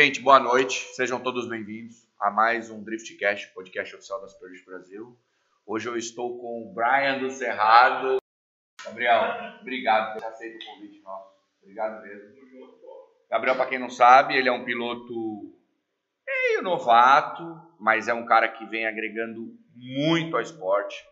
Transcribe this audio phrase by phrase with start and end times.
[0.00, 0.94] Gente, boa noite.
[0.94, 5.18] Sejam todos bem-vindos a mais um Driftcast, podcast oficial da Super Brasil.
[5.66, 8.22] Hoje eu estou com o Brian do Cerrado.
[8.84, 11.34] Gabriel, obrigado por ter aceito o convite nosso.
[11.60, 12.32] Obrigado mesmo.
[13.28, 15.52] Gabriel, para quem não sabe, ele é um piloto
[16.24, 21.04] meio novato, mas é um cara que vem agregando muito ao esporte.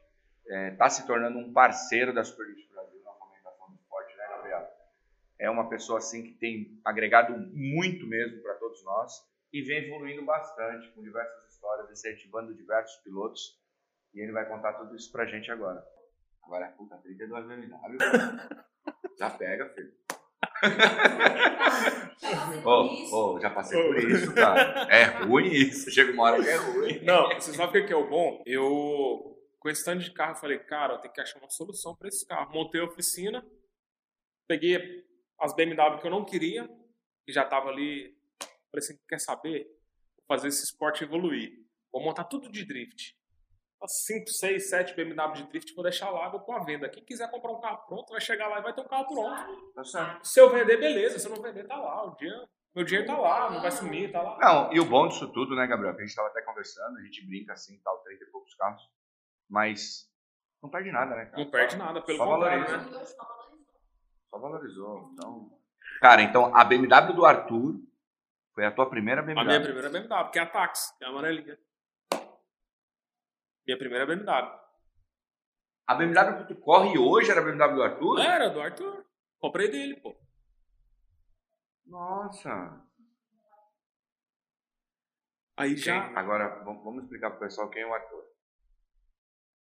[0.46, 4.76] Está é, se tornando um parceiro da Super Brasil na fomentação do esporte, né, Gabriel?
[5.38, 9.12] É uma pessoa assim que tem agregado muito mesmo para todos nós
[9.52, 13.58] e vem evoluindo bastante com diversas histórias, incentivando diversos pilotos.
[14.14, 15.84] E ele vai contar tudo isso pra gente agora.
[16.42, 17.98] Agora, puta, 32 BMW.
[19.18, 19.92] Já pega, filho.
[22.64, 24.86] oh, oh, já passei por isso, cara.
[24.90, 25.90] É ruim isso.
[25.90, 27.04] Chega uma hora que é ruim.
[27.04, 28.42] Não, você sabe o que é o bom?
[28.46, 32.08] Eu, com esse tanto de carro, falei, cara, eu tenho que achar uma solução para
[32.08, 32.52] esse carro.
[32.52, 33.44] Montei a oficina,
[34.46, 35.05] peguei
[35.40, 36.68] as BMW que eu não queria,
[37.24, 38.16] que já tava ali.
[38.70, 39.64] Falei assim, quer saber?
[40.16, 41.52] Vou fazer esse esporte evoluir.
[41.92, 43.16] Vou montar tudo de drift.
[43.88, 46.88] 5, 6, 7 BMW de drift, vou deixar lá, vou pôr a venda.
[46.88, 49.72] Quem quiser comprar um carro pronto, vai chegar lá e vai ter um carro pronto.
[49.74, 50.26] Tá certo.
[50.26, 51.18] Se eu vender, beleza.
[51.18, 52.04] Se eu não vender, tá lá.
[52.04, 54.38] O dia, meu dinheiro tá lá, não vai sumir, tá lá.
[54.38, 55.94] Não, e o bom disso tudo, né, Gabriel?
[55.94, 58.82] Que a gente tava até conversando, a gente brinca assim, tal, 30 e poucos carros.
[59.48, 60.10] Mas
[60.62, 61.38] não perde nada, né, cara?
[61.44, 62.98] Não perde nada, pelo Só contrário, valoriza.
[62.98, 63.06] né?
[64.36, 65.10] Só valorizou.
[65.12, 65.50] Então...
[66.00, 67.80] Cara, então a BMW do Arthur
[68.54, 69.40] foi a tua primeira BMW?
[69.40, 71.58] A minha primeira BMW, que é a Taxi, é a amarelinha.
[73.66, 74.60] Minha primeira BMW.
[75.86, 78.20] A BMW que tu corre hoje era a BMW do Arthur?
[78.20, 79.06] Era, do Arthur.
[79.38, 80.14] Comprei dele, pô.
[81.86, 82.84] Nossa.
[85.56, 85.78] Aí quem?
[85.78, 86.12] já.
[86.18, 88.24] Agora, vamos explicar pro pessoal quem é o Arthur.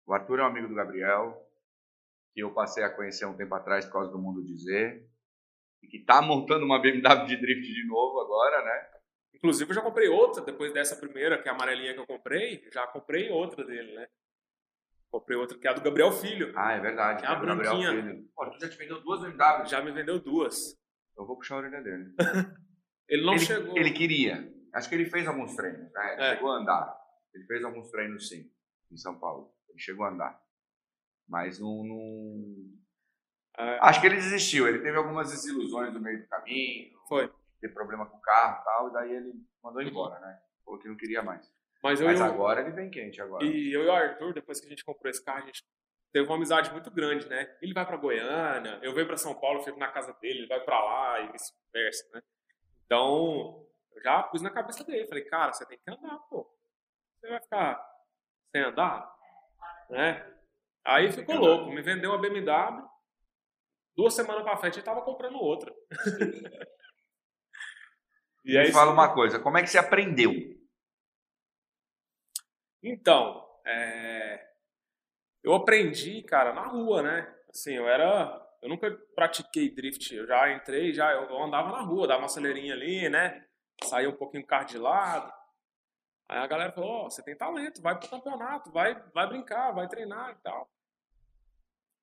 [0.07, 1.46] O Arthur é um amigo do Gabriel,
[2.37, 5.03] que eu passei a conhecer um tempo atrás por causa do Mundo Dizer,
[5.81, 8.89] e que tá montando uma BMW de drift de novo agora, né?
[9.33, 12.63] Inclusive, eu já comprei outra depois dessa primeira, que é a amarelinha que eu comprei.
[12.71, 14.07] Já comprei outra dele, né?
[15.09, 16.53] Comprei outra que é a do Gabriel Filho.
[16.55, 17.21] Ah, é verdade.
[17.21, 18.23] Que é a branquinha.
[18.35, 19.65] Pô, tu já te vendeu duas BMW?
[19.65, 20.77] Já me vendeu duas.
[21.17, 22.13] Eu vou puxar a orelha dele.
[23.09, 23.75] ele não ele, chegou.
[23.75, 24.53] Ele queria.
[24.75, 26.13] Acho que ele fez alguns treinos, né?
[26.13, 26.35] Ele é.
[26.35, 26.97] chegou a andar.
[27.33, 28.47] Ele fez alguns treinos, sim,
[28.91, 29.51] em São Paulo.
[29.69, 30.46] Ele chegou a andar.
[31.27, 31.83] Mas não.
[31.83, 32.77] não...
[33.57, 33.79] É.
[33.81, 34.67] Acho que ele desistiu.
[34.67, 36.95] Ele teve algumas desilusões no meio do caminho.
[37.07, 39.33] Foi ter problema com o carro e tal, e daí ele
[39.63, 40.39] mandou embora, né?
[40.63, 41.51] Falou que não queria mais.
[41.83, 43.43] Mas, Mas agora ele vem quente agora.
[43.45, 45.63] E eu e o Arthur, depois que a gente comprou esse carro, a gente
[46.11, 47.55] teve uma amizade muito grande, né?
[47.61, 50.59] Ele vai para Goiânia, eu venho para São Paulo, fico na casa dele, ele vai
[50.59, 52.21] para lá e vice-versa, né?
[52.85, 56.49] Então, eu já pus na cabeça dele, falei, cara, você tem que andar, pô.
[57.19, 58.03] Você vai ficar
[58.51, 59.15] sem andar,
[59.89, 60.36] né?
[60.87, 62.87] Aí ficou louco, me vendeu uma BMW.
[63.93, 65.73] Duas semanas pra frente ele tava comprando outra.
[68.45, 70.31] E aí, fala uma coisa, como é que você aprendeu?
[72.81, 74.41] Então, é...
[75.43, 77.35] eu aprendi, cara, na rua, né?
[77.49, 82.07] Assim, eu era, eu nunca pratiquei drift, eu já entrei, já eu andava na rua,
[82.07, 83.45] dava uma acelerinha ali, né?
[83.83, 85.29] Saía um pouquinho o carro de lado.
[86.29, 89.73] Aí a galera falou: "Ó, oh, você tem talento, vai pro campeonato, vai, vai brincar,
[89.73, 90.71] vai treinar e tal".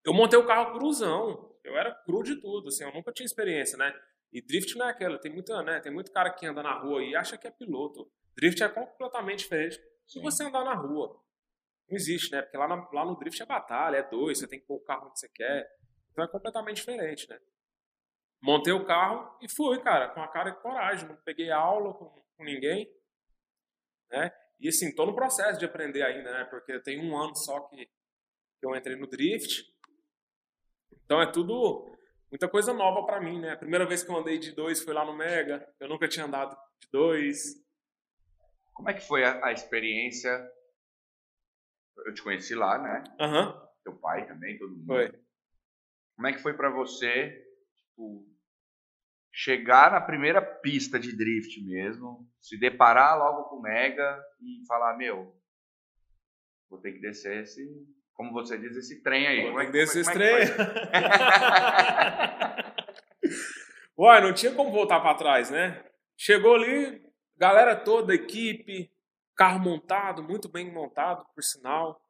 [0.04, 1.52] Eu montei o carro cruzão.
[1.64, 3.92] Eu era cru de tudo, assim, eu nunca tinha experiência, né?
[4.30, 5.80] E drift não é aquela, tem muita, né?
[5.80, 8.10] Tem muito cara que anda na rua e acha que é piloto.
[8.36, 11.20] Drift é completamente diferente se você andar na rua.
[11.88, 12.42] Não existe, né?
[12.42, 14.84] Porque lá, na, lá no drift é batalha, é dois, você tem que pôr o
[14.84, 15.66] carro onde você quer.
[16.10, 17.38] Então é completamente diferente, né?
[18.42, 21.08] Montei o carro e fui, cara, com a cara e coragem.
[21.08, 22.90] Não peguei aula com, com ninguém,
[24.10, 24.30] né?
[24.60, 26.44] E assim, tô no processo de aprender ainda, né?
[26.44, 29.73] Porque tem um ano só que, que eu entrei no drift.
[31.04, 31.90] Então é tudo
[32.30, 33.52] muita coisa nova para mim, né?
[33.52, 35.66] A primeira vez que eu andei de dois foi lá no Mega.
[35.78, 37.62] Eu nunca tinha andado de dois.
[38.72, 40.30] Como é que foi a, a experiência?
[42.06, 43.04] Eu te conheci lá, né?
[43.20, 43.48] Aham.
[43.48, 43.64] Uhum.
[43.84, 44.86] Teu pai também, todo mundo.
[44.86, 45.12] Foi.
[46.16, 47.44] Como é que foi para você,
[47.76, 48.26] tipo,
[49.32, 54.96] chegar na primeira pista de drift mesmo, se deparar logo com o Mega e falar,
[54.96, 55.36] meu,
[56.70, 57.62] vou ter que descer esse
[58.14, 59.46] como você diz, esse trem aí.
[59.46, 60.56] Como é, desse como é, trem.
[63.98, 65.84] Uai, não tinha como voltar para trás, né?
[66.16, 67.02] Chegou ali,
[67.36, 68.90] galera toda, equipe,
[69.36, 72.00] carro montado, muito bem montado, por sinal.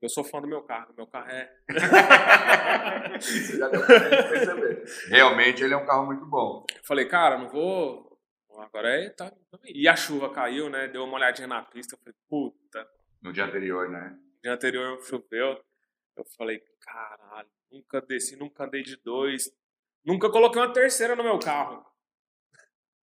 [0.00, 1.52] Eu sou fã do meu carro, meu carro é.
[3.18, 4.84] Isso já deu pra perceber.
[5.08, 6.64] Realmente ele é um carro muito bom.
[6.84, 8.18] falei, cara, não vou.
[8.58, 9.10] Agora é.
[9.10, 9.30] Tá...
[9.66, 10.88] E a chuva caiu, né?
[10.88, 11.94] Deu uma olhadinha na pista.
[11.94, 12.88] Eu falei, puta.
[13.22, 14.16] No dia anterior, né?
[14.42, 15.60] Dia anterior choveu.
[16.16, 19.50] Eu falei, caralho, nunca desci, nunca andei de dois.
[20.04, 21.84] Nunca coloquei uma terceira no meu carro.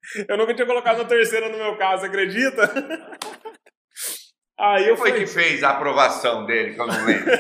[0.27, 2.61] Eu nunca tinha colocado a terceira no meu caso, acredita?
[4.59, 5.19] Aí Quem eu foi fui...
[5.19, 7.31] que fez a aprovação dele, que eu não lembro?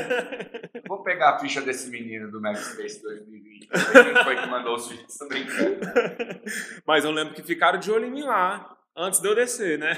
[0.87, 3.69] Vou pegar a ficha desse menino do Space 2020.
[3.69, 5.17] Quem foi que mandou os vídeos?
[5.27, 5.79] Brincando.
[6.85, 9.95] Mas eu lembro que ficaram de olho em mim lá, antes de eu descer, né?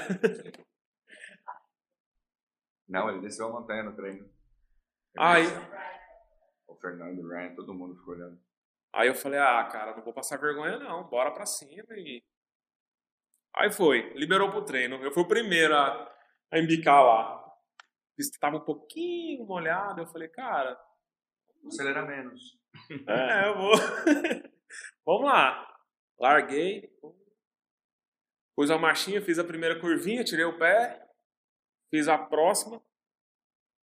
[2.90, 4.28] Não, ele desceu a montanha no treino.
[5.16, 5.46] Aí...
[6.66, 8.40] O Fernando, o Ryan, todo mundo ficou olhando.
[8.92, 12.22] Aí eu falei, ah, cara, não vou passar vergonha não, bora pra cima e...
[13.54, 14.96] Aí foi, liberou pro treino.
[14.96, 16.14] Eu fui o primeiro a,
[16.52, 17.36] a embicar lá.
[17.36, 20.78] A pista tava um pouquinho molhada, eu falei, cara...
[21.66, 22.58] Acelera menos.
[23.08, 23.72] É, eu vou...
[25.06, 25.66] Vamos lá.
[26.18, 26.88] Larguei,
[28.54, 31.09] pus a marchinha, fiz a primeira curvinha, tirei o pé,
[31.90, 32.82] fiz a próxima,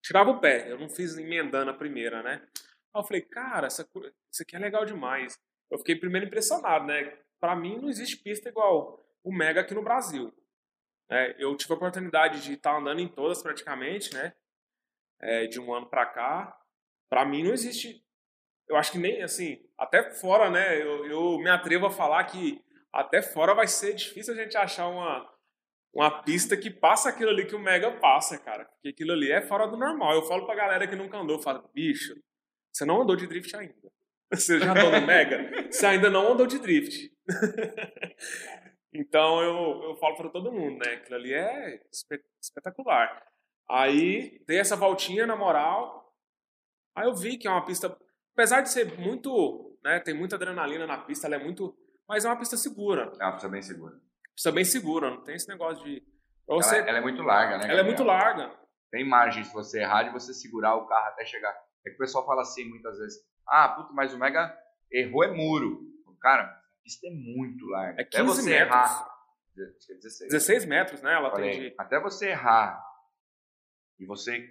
[0.02, 0.72] tirava o pé.
[0.72, 2.42] Eu não fiz emendando a primeira, né?
[2.94, 3.88] Aí eu falei, cara, essa,
[4.32, 5.38] isso aqui é legal demais.
[5.70, 7.18] Eu fiquei primeiro impressionado, né?
[7.40, 10.34] Para mim não existe pista igual o Mega aqui no Brasil.
[11.10, 14.34] É, eu tive a oportunidade de estar andando em todas praticamente, né?
[15.20, 16.60] É, de um ano para cá.
[17.10, 18.04] Para mim não existe.
[18.68, 20.82] Eu acho que nem assim, até fora, né?
[20.82, 24.88] Eu, eu me atrevo a falar que até fora vai ser difícil a gente achar
[24.88, 25.30] uma,
[25.98, 28.66] uma pista que passa aquilo ali que o Mega passa, cara.
[28.66, 30.14] Porque aquilo ali é fora do normal.
[30.14, 32.16] Eu falo pra galera que nunca andou, eu falo, bicho,
[32.72, 33.74] você não andou de drift ainda.
[34.30, 35.72] Você já andou no Mega?
[35.72, 37.10] Você ainda não andou de drift.
[38.94, 40.96] então eu, eu falo para todo mundo, né?
[40.96, 41.82] Aquilo ali é
[42.42, 43.26] espetacular.
[43.70, 46.14] Aí dei essa voltinha na moral.
[46.94, 47.98] Aí eu vi que é uma pista,
[48.34, 50.02] apesar de ser muito, né?
[50.02, 51.74] Tem muita adrenalina na pista, ela é muito,
[52.06, 53.14] mas é uma pista segura.
[53.22, 53.98] É uma pista bem segura.
[54.38, 56.04] Pista bem segura, não tem esse negócio de.
[56.48, 56.78] Você...
[56.78, 57.72] Ela, ela, é muito larga, né?
[57.72, 58.56] Ela é muito larga.
[58.92, 61.52] Tem margem se você errar de você segurar o carro até chegar.
[61.84, 64.56] É que o pessoal fala assim muitas vezes: ah, puto, mas o Mega
[64.92, 65.82] errou é muro.
[66.22, 68.00] Cara, a pista é muito larga.
[68.00, 68.68] É 15 até você metros.
[68.68, 69.18] errar.
[69.56, 70.30] 16.
[70.32, 71.14] 16 metros, né?
[71.16, 71.76] Ela Falei, tem de...
[71.76, 72.80] Até você errar
[74.00, 74.48] e você.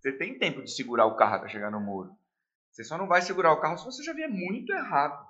[0.00, 2.10] Você tem tempo de segurar o carro até chegar no muro.
[2.72, 5.24] Você só não vai segurar o carro se você já vier muito errado.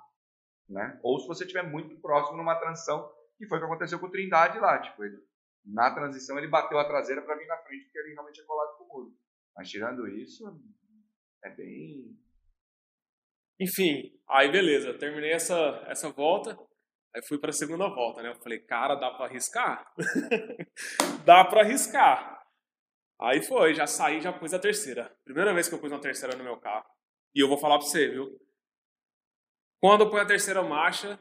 [0.67, 0.99] Né?
[1.03, 3.07] Ou se você estiver muito próximo numa transição,
[3.37, 4.79] que foi o que aconteceu com o Trindade lá.
[4.79, 5.17] Tipo, ele,
[5.65, 8.77] na transição ele bateu a traseira para vir na frente, porque ele realmente é colado
[8.77, 9.17] com o muro.
[9.55, 10.43] Mas tirando isso,
[11.43, 12.17] é bem.
[13.59, 16.57] Enfim, aí beleza, terminei essa, essa volta,
[17.15, 18.29] aí fui para a segunda volta, né?
[18.29, 19.93] Eu falei, cara, dá para arriscar?
[21.23, 22.43] dá para arriscar.
[23.21, 25.15] Aí foi, já saí, já pus a terceira.
[25.23, 26.85] Primeira vez que eu pus uma terceira no meu carro.
[27.33, 28.27] E eu vou falar para você, viu?
[29.79, 31.19] Quando eu ponho a terceira marcha,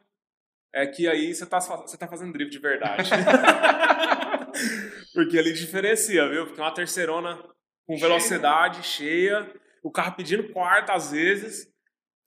[0.74, 3.10] é que aí você tá, você tá fazendo drift de verdade.
[5.12, 6.46] Porque ali diferencia, viu?
[6.46, 7.42] Porque é uma terceirona
[7.86, 11.70] com velocidade cheia, cheia o carro pedindo quarta às vezes,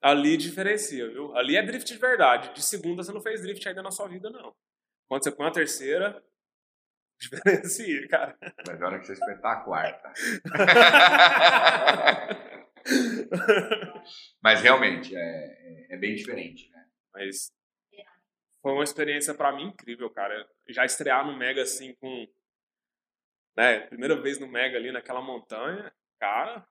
[0.02, 1.34] ali diferencia, viu?
[1.36, 2.52] Ali é drift de verdade.
[2.54, 4.54] De segunda você não fez drift ainda na sua vida, não.
[5.08, 6.22] Quando você põe a terceira,
[7.20, 8.36] diferencia, cara.
[8.66, 10.12] Mas na hora que você espetar a quarta.
[14.42, 16.84] Mas realmente, é, é, é, bem diferente, né?
[17.14, 17.50] Mas
[18.66, 20.44] foi uma experiência para mim incrível, cara.
[20.68, 22.26] Já estrear no Mega assim com.
[23.56, 26.66] Né, primeira vez no Mega ali naquela montanha, cara,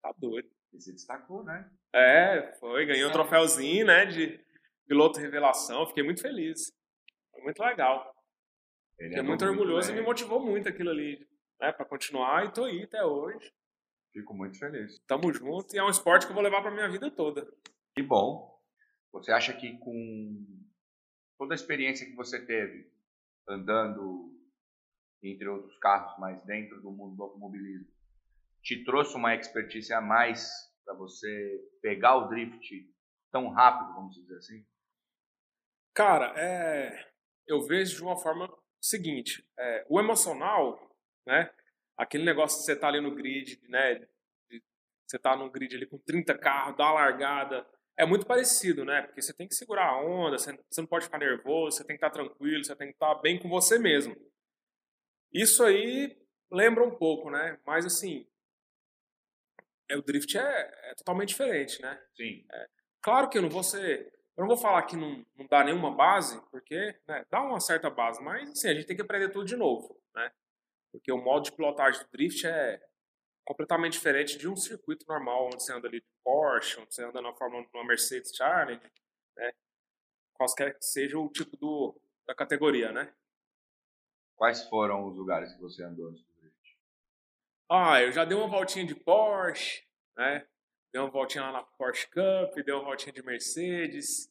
[0.00, 0.48] Tá doido.
[0.72, 1.68] E se destacou, né?
[1.92, 2.86] É, foi.
[2.86, 4.06] Ganhou um troféuzinho, né?
[4.06, 4.38] De
[4.86, 5.84] piloto revelação.
[5.88, 6.72] Fiquei muito feliz.
[7.32, 8.14] Foi muito legal.
[8.96, 11.26] Ele Fiquei muito orgulhoso muito e me motivou muito aquilo ali.
[11.60, 13.52] Né, pra continuar e tô aí até hoje.
[14.12, 15.00] Fico muito feliz.
[15.08, 17.52] Tamo junto e é um esporte que eu vou levar pra minha vida toda.
[17.96, 18.56] Que bom.
[19.10, 20.61] Você acha que com
[21.38, 22.90] toda a experiência que você teve
[23.48, 24.32] andando
[25.22, 27.86] entre outros carros, mas dentro do mundo do automobilismo,
[28.62, 30.50] te trouxe uma expertise a mais
[30.84, 32.90] para você pegar o drift
[33.30, 34.66] tão rápido, vamos dizer assim?
[35.94, 37.12] Cara, é,
[37.46, 40.96] eu vejo de uma forma seguinte: é, o emocional,
[41.26, 41.52] né?
[41.96, 44.06] Aquele negócio de você tá ali no grid, né?
[45.06, 47.66] Você tá no grid ali com 30 carros, dá a largada.
[47.96, 49.02] É muito parecido, né?
[49.02, 52.04] Porque você tem que segurar a onda, você, não pode ficar nervoso, você tem que
[52.04, 54.16] estar tá tranquilo, você tem que estar tá bem com você mesmo.
[55.32, 56.16] Isso aí
[56.50, 57.58] lembra um pouco, né?
[57.66, 58.26] Mas assim,
[59.88, 62.00] é, o drift é, é, totalmente diferente, né?
[62.14, 62.44] Sim.
[62.50, 62.68] É,
[63.02, 64.12] claro que eu não vou ser.
[64.36, 67.90] Eu não vou falar que não, não dá nenhuma base, porque né, dá uma certa
[67.90, 70.32] base, mas assim, a gente tem que aprender tudo de novo, né?
[70.90, 72.80] Porque o modo de pilotagem do drift é
[73.44, 77.20] completamente diferente de um circuito normal, onde você anda ali de Porsche, onde você anda
[77.20, 78.82] na Fórmula numa Mercedes Challenge,
[79.36, 79.52] né?
[80.34, 83.12] Qualquer que seja o tipo do, da categoria, né?
[84.36, 86.24] Quais foram os lugares que você andou antes
[87.74, 89.82] ah, eu já dei uma voltinha de Porsche,
[90.14, 90.46] né?
[90.92, 94.30] Dei uma voltinha lá na Porsche Cup, dei uma voltinha de Mercedes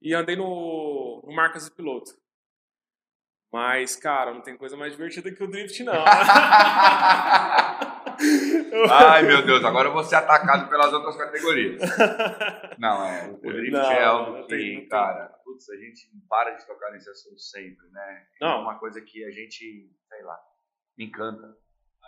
[0.00, 2.16] e andei no, no Marcas e Piloto.
[3.52, 5.94] Mas, cara, não tem coisa mais divertida que o drift, não.
[8.90, 11.80] Ai, meu Deus, agora eu vou ser atacado pelas outras categorias.
[12.78, 16.90] Não, é, o drift não, é algo que, cara, putz, a gente para de tocar
[16.92, 18.26] nesse assunto sempre, né?
[18.40, 18.58] É não.
[18.58, 20.38] É uma coisa que a gente, sei lá,
[20.98, 21.56] encanta.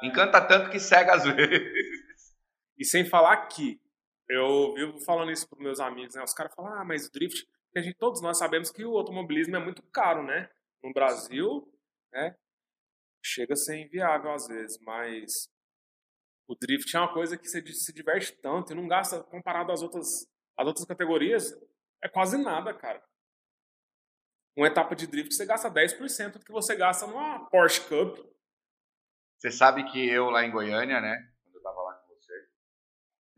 [0.02, 2.33] Encanta tanto que cega às vezes.
[2.78, 3.81] E sem falar que,
[4.28, 6.23] eu vivo falando isso para meus amigos, né?
[6.23, 9.57] Os caras falam, ah, mas o drift, a gente, todos nós sabemos que o automobilismo
[9.57, 10.49] é muito caro, né?
[10.83, 11.71] No Brasil,
[12.12, 12.35] né?
[13.23, 15.51] Chega a ser inviável às vezes, mas
[16.46, 19.82] o drift é uma coisa que você se diverte tanto e não gasta, comparado às
[19.82, 20.06] outras,
[20.56, 21.52] às outras categorias,
[22.02, 23.02] é quase nada, cara.
[24.56, 28.18] Uma etapa de drift você gasta 10% do que você gasta numa Porsche Cup.
[29.38, 32.49] Você sabe que eu lá em Goiânia, né, quando eu estava lá com você,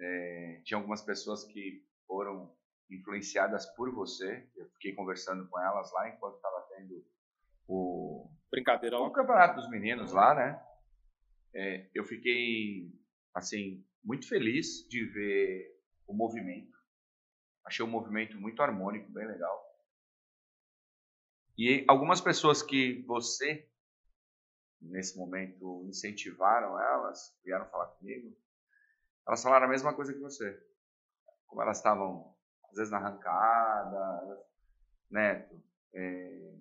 [0.00, 2.54] é, tinha algumas pessoas que foram
[2.90, 4.48] influenciadas por você.
[4.56, 7.04] Eu fiquei conversando com elas lá enquanto estava tendo
[7.66, 10.62] o brincadeira o campeonato dos meninos lá, né?
[11.54, 12.92] É, eu fiquei
[13.32, 16.76] assim muito feliz de ver o movimento.
[17.64, 19.64] Achei o movimento muito harmônico, bem legal.
[21.56, 23.68] E algumas pessoas que você
[24.80, 28.36] nesse momento incentivaram elas, vieram falar comigo,
[29.26, 30.62] elas falaram a mesma coisa que você.
[31.46, 32.34] Como elas estavam
[32.70, 34.44] às vezes na arrancada,
[35.08, 35.62] neto,
[35.94, 36.54] é,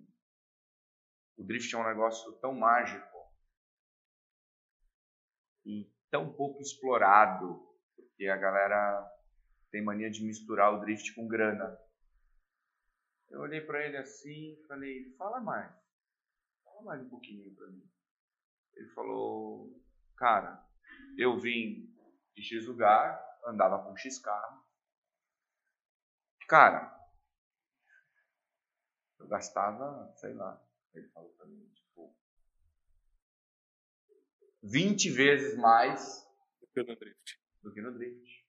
[1.35, 3.12] o drift é um negócio tão mágico
[5.65, 7.65] e tão pouco explorado,
[7.95, 9.11] porque a galera
[9.71, 11.77] tem mania de misturar o drift com grana.
[13.29, 15.73] Eu olhei para ele assim e falei, fala mais,
[16.63, 17.89] fala mais um pouquinho para mim.
[18.75, 19.81] Ele falou,
[20.17, 20.63] cara,
[21.17, 21.91] eu vim
[22.35, 24.63] de X lugar, andava com X carro.
[26.47, 26.93] Cara,
[29.19, 30.61] eu gastava, sei lá,
[30.93, 31.73] ele falou para mim,
[34.63, 36.25] 20 vezes mais
[36.61, 37.39] do que no drift.
[37.73, 38.45] Que no drift.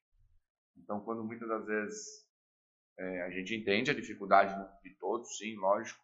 [0.77, 2.25] Então, quando muitas das vezes
[2.99, 6.03] é, a gente entende a dificuldade de todos, sim, lógico,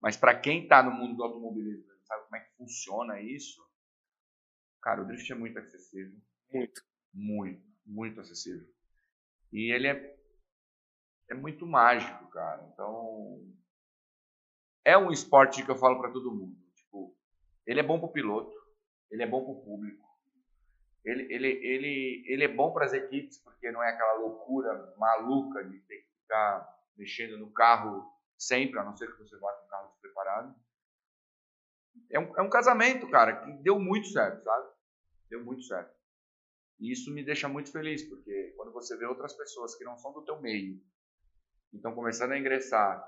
[0.00, 3.62] mas para quem está no mundo do automobilismo, sabe como é que funciona isso,
[4.80, 6.18] cara, o drift é muito acessível.
[6.50, 6.82] Muito.
[7.12, 8.66] Muito, muito acessível.
[9.52, 10.18] E ele é,
[11.30, 12.66] é muito mágico, cara.
[12.72, 13.38] Então,
[14.84, 16.56] é um esporte que eu falo para todo mundo.
[16.74, 17.14] Tipo,
[17.66, 18.61] ele é bom para o piloto,
[19.12, 20.08] ele é bom para o público.
[21.04, 25.62] Ele, ele, ele, ele é bom para as equipes, porque não é aquela loucura maluca
[25.64, 26.66] de ter que ficar
[26.96, 30.54] mexendo no carro sempre, a não ser que você vá com o carro despreparado.
[32.10, 34.70] É um, é um casamento, cara, que deu muito certo, sabe?
[35.28, 35.94] Deu muito certo.
[36.80, 40.12] E isso me deixa muito feliz, porque quando você vê outras pessoas que não são
[40.12, 40.82] do teu meio,
[41.70, 43.06] estão começando a ingressar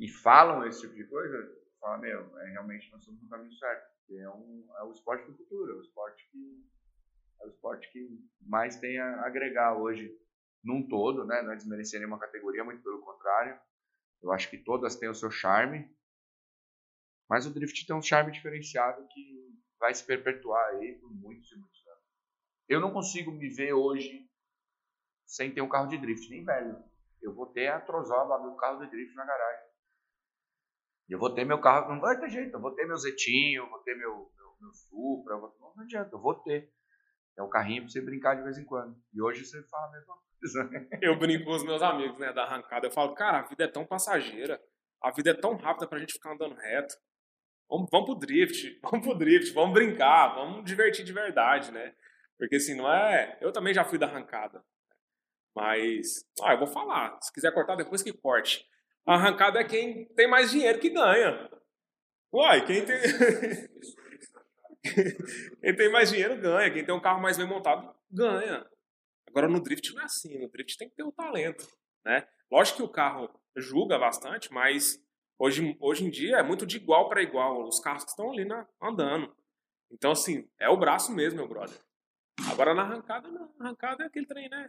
[0.00, 3.93] e falam esse tipo de coisa, fala, meu, é, realmente nós estamos no caminho certo
[4.10, 6.64] é, um, é o esporte do futuro, é o esporte que
[7.40, 8.08] é o esporte que
[8.40, 10.16] mais tem a agregar hoje
[10.62, 11.42] num todo, né?
[11.42, 13.58] Não é desmerecer nenhuma categoria, muito pelo contrário.
[14.22, 15.90] Eu acho que todas têm o seu charme,
[17.28, 21.56] mas o drift tem um charme diferenciado que vai se perpetuar aí por muitos e
[21.56, 22.04] muitos anos.
[22.68, 24.26] Eu não consigo me ver hoje
[25.26, 26.82] sem ter um carro de drift, nem velho.
[27.20, 29.73] Eu vou ter a trozoba do carro de drift na garagem.
[31.08, 33.78] Eu vou ter meu carro, não vai ter jeito, eu vou ter meu Zetinho, vou
[33.80, 36.70] ter meu, meu, meu Supra, vou, não adianta, eu vou ter.
[37.36, 38.96] É um carrinho pra você brincar de vez em quando.
[39.12, 40.64] E hoje você fala a mesma coisa.
[40.64, 40.88] Né?
[41.02, 42.86] Eu brinco com os meus amigos, né, da arrancada.
[42.86, 44.60] Eu falo, cara, a vida é tão passageira,
[45.02, 46.94] a vida é tão rápida pra gente ficar andando reto.
[47.68, 51.94] Vamos, vamos pro drift, vamos pro drift, vamos brincar, vamos divertir de verdade, né?
[52.38, 53.38] Porque assim, não é.
[53.40, 54.64] Eu também já fui da arrancada.
[55.54, 57.18] Mas, ah, eu vou falar.
[57.22, 58.66] Se quiser cortar, depois que corte.
[59.06, 61.50] A arrancada é quem tem mais dinheiro que ganha.
[62.32, 63.00] Uai, quem tem.
[65.60, 66.72] quem tem mais dinheiro ganha.
[66.72, 68.66] Quem tem um carro mais bem montado ganha.
[69.28, 70.38] Agora no drift não é assim.
[70.38, 71.66] No drift tem que ter o talento.
[72.04, 72.26] Né?
[72.50, 75.00] Lógico que o carro julga bastante, mas
[75.38, 77.66] hoje, hoje em dia é muito de igual para igual.
[77.66, 79.34] Os carros estão ali na, andando.
[79.90, 81.78] Então, assim, é o braço mesmo, meu brother.
[82.50, 83.52] Agora na arrancada, não.
[83.58, 84.68] Na arrancada é aquele trem, né?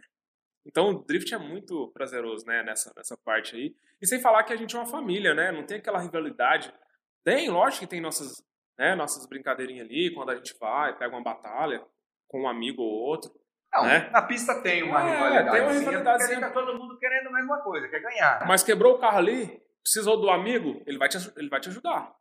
[0.66, 3.74] Então o drift é muito prazeroso, né, nessa, nessa parte aí.
[4.02, 5.52] E sem falar que a gente é uma família, né?
[5.52, 6.74] Não tem aquela rivalidade.
[7.24, 8.44] Tem, lógico que tem nossas,
[8.76, 11.84] né, nossas brincadeirinhas ali, quando a gente vai, pega uma batalha
[12.28, 13.30] com um amigo ou outro.
[13.72, 14.10] Não, né?
[14.10, 15.50] na pista tem uma é, rivalidade.
[15.50, 16.24] Tem uma rivalidade.
[16.24, 18.46] Porque tá todo mundo querendo a mesma coisa, quer ganhar.
[18.46, 22.12] Mas quebrou o carro ali, precisou do amigo, ele vai te, ele vai te ajudar.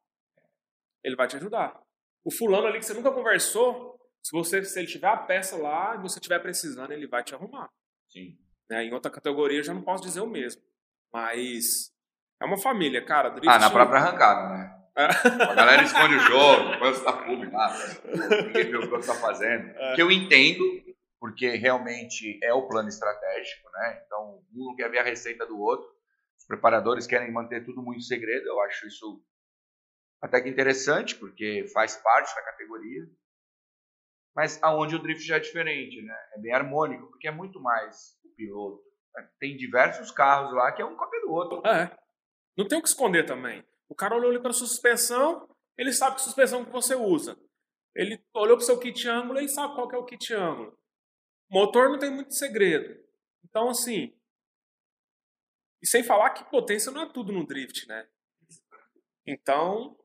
[1.04, 1.80] Ele vai te ajudar.
[2.24, 5.96] O fulano ali que você nunca conversou, se você se ele tiver a peça lá
[5.96, 7.70] e você estiver precisando, ele vai te arrumar.
[8.16, 8.38] Sim.
[8.70, 8.86] Né?
[8.86, 10.62] Em outra categoria eu já não posso dizer o mesmo.
[11.14, 11.92] Mas
[12.42, 13.30] é uma família, cara.
[13.30, 13.50] Drift...
[13.50, 14.72] Ah, na própria arrancada, né?
[14.96, 19.16] A galera esconde o jogo, quando está público lá, ninguém vê o que você está
[19.16, 19.68] fazendo.
[19.78, 19.96] É.
[19.96, 20.64] Que eu entendo,
[21.20, 24.04] porque realmente é o plano estratégico, né?
[24.06, 25.86] Então, um não quer ver a receita do outro.
[26.40, 28.48] Os preparadores querem manter tudo muito segredo.
[28.48, 29.22] Eu acho isso
[30.22, 33.06] até que interessante, porque faz parte da categoria.
[34.36, 36.16] Mas aonde o drift já é diferente, né?
[36.34, 38.84] É bem harmônico, porque é muito mais o piloto.
[39.40, 41.66] Tem diversos carros lá que é um cópia do outro.
[41.66, 41.96] É.
[42.58, 43.66] Não tem o que esconder também.
[43.88, 47.40] O cara olhou ali para sua suspensão, ele sabe que suspensão que você usa.
[47.96, 50.78] Ele olhou para o seu kit ângulo e sabe qual que é o kit ângulo.
[51.50, 53.02] Motor não tem muito segredo.
[53.44, 54.14] Então, assim.
[55.82, 58.06] E sem falar que potência não é tudo no drift, né?
[59.26, 59.98] Então.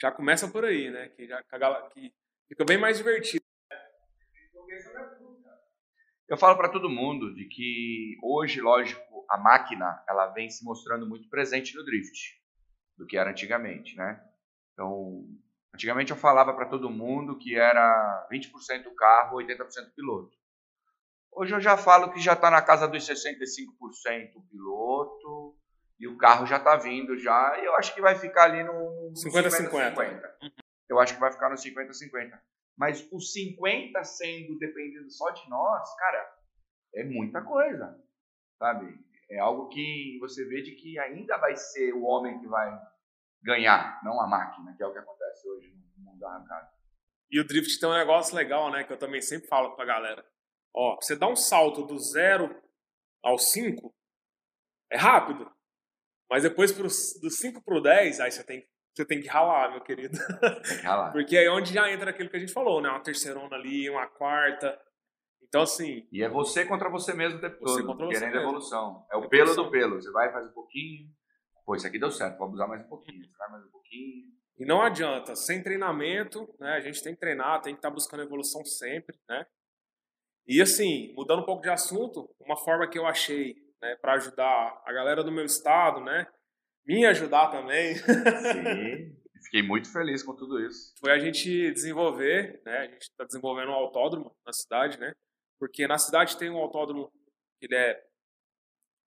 [0.00, 1.08] Já começa por aí, né?
[1.10, 2.12] Que, já, a que
[2.48, 3.44] fica bem mais divertido.
[6.28, 11.08] Eu falo para todo mundo de que hoje, lógico, a máquina ela vem se mostrando
[11.08, 12.34] muito presente no drift
[12.96, 14.20] do que era antigamente, né?
[14.72, 15.24] Então,
[15.72, 20.36] antigamente eu falava para todo mundo que era 20% carro, 80% piloto.
[21.32, 25.56] Hoje eu já falo que já está na casa dos 65% o piloto
[25.98, 27.58] e o carro já está vindo já.
[27.60, 30.22] E eu acho que vai ficar ali no no 50-50.
[30.86, 30.88] 50-50.
[30.88, 32.40] Eu acho que vai ficar no 50-50.
[32.76, 36.36] Mas o 50 sendo dependendo só de nós, cara,
[36.94, 37.98] é muita coisa,
[38.58, 38.98] sabe?
[39.30, 42.78] É algo que você vê de que ainda vai ser o homem que vai
[43.42, 46.70] ganhar, não a máquina, que é o que acontece hoje no mundo da arrancada.
[47.30, 48.84] E o drift tem um negócio legal, né?
[48.84, 50.24] Que eu também sempre falo pra galera.
[50.74, 52.62] Ó, você dá um salto do zero
[53.22, 53.92] ao 5,
[54.90, 55.50] é rápido.
[56.30, 59.80] Mas depois pro, do 5 pro 10, aí você tem, você tem que ralar, meu
[59.82, 60.16] querido.
[60.40, 61.12] Tem que ralar.
[61.12, 62.88] Porque aí é onde já entra aquilo que a gente falou, né?
[62.88, 64.80] Uma terceirona ali, uma quarta.
[65.42, 68.36] Então, assim, E é você contra você mesmo o tempo Você todo, contra você querendo
[68.38, 69.06] evolução.
[69.12, 69.28] É o Evolução.
[69.28, 70.02] pelo do pelo.
[70.02, 71.08] Você vai faz um pouquinho.
[71.64, 73.24] Pô, isso aqui deu certo, vou abusar mais um pouquinho.
[73.24, 74.24] Você vai mais um pouquinho.
[74.58, 76.72] E não adianta, sem treinamento, né?
[76.72, 79.44] A gente tem que treinar, tem que estar buscando evolução sempre, né?
[80.48, 84.80] E assim, mudando um pouco de assunto, uma forma que eu achei, né, para ajudar
[84.86, 86.26] a galera do meu estado, né,
[86.86, 89.16] me ajudar também, Sim.
[89.44, 90.92] Fiquei muito feliz com tudo isso.
[90.98, 92.78] foi a gente desenvolver, né?
[92.78, 95.14] A gente está desenvolvendo um autódromo na cidade, né?
[95.58, 97.12] Porque na cidade tem um autódromo
[97.60, 98.04] que ele é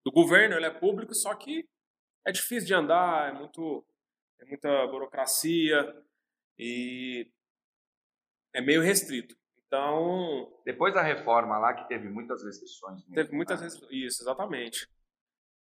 [0.05, 1.67] do governo, ele é público, só que
[2.25, 3.85] é difícil de andar, é muito
[4.39, 5.93] é muita burocracia
[6.57, 7.29] e
[8.53, 9.35] é meio restrito.
[9.67, 13.01] Então, Depois da reforma lá, que teve muitas restrições.
[13.01, 13.67] mesmo, teve muitas né?
[13.67, 14.87] vezes isso, exatamente.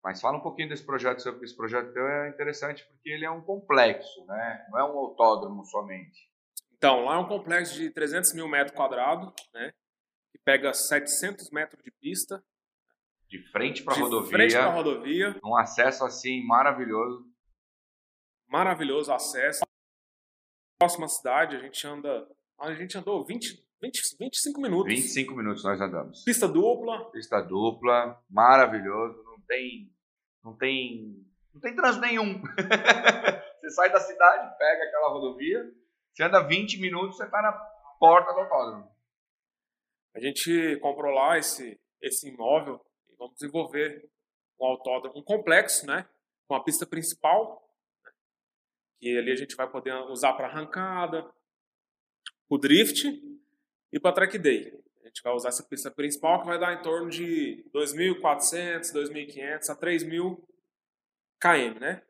[0.03, 3.25] Mas fala um pouquinho desse projeto seu, porque esse projeto teu é interessante porque ele
[3.25, 4.67] é um complexo, né?
[4.71, 6.29] Não é um autódromo somente.
[6.77, 9.73] Então, lá é um complexo de 300 mil metros quadrados, né?
[10.33, 12.43] Que pega 700 metros de pista,
[13.29, 17.25] De frente para de rodovia, frente para a rodovia, um acesso assim maravilhoso.
[18.49, 19.62] maravilhoso acesso.
[20.81, 22.29] Próxima cidade, a gente anda.
[22.59, 24.93] A gente andou 20, 20, 25 minutos.
[24.93, 26.25] 25 minutos nós andamos.
[26.25, 27.09] Pista dupla.
[27.12, 29.91] Pista dupla, maravilhoso, não tem
[30.42, 31.24] não tem
[31.55, 32.40] não tem trânsito nenhum.
[33.61, 35.70] você sai da cidade, pega aquela rodovia,
[36.12, 37.52] você anda 20 minutos, você tá na
[37.98, 38.90] porta do autódromo.
[40.14, 44.11] A gente comprou lá esse, esse imóvel e vamos desenvolver
[44.61, 46.09] um autódromo, um complexo, né?
[46.46, 47.62] Com a pista principal,
[48.98, 51.31] que ali a gente vai poder usar para arrancada,
[52.48, 53.09] o drift
[53.92, 54.82] e para track day.
[55.12, 59.68] A gente vai usar essa pista principal que vai dar em torno de 2.400, 2.500
[59.70, 60.37] a 3.000
[61.38, 62.03] km, né?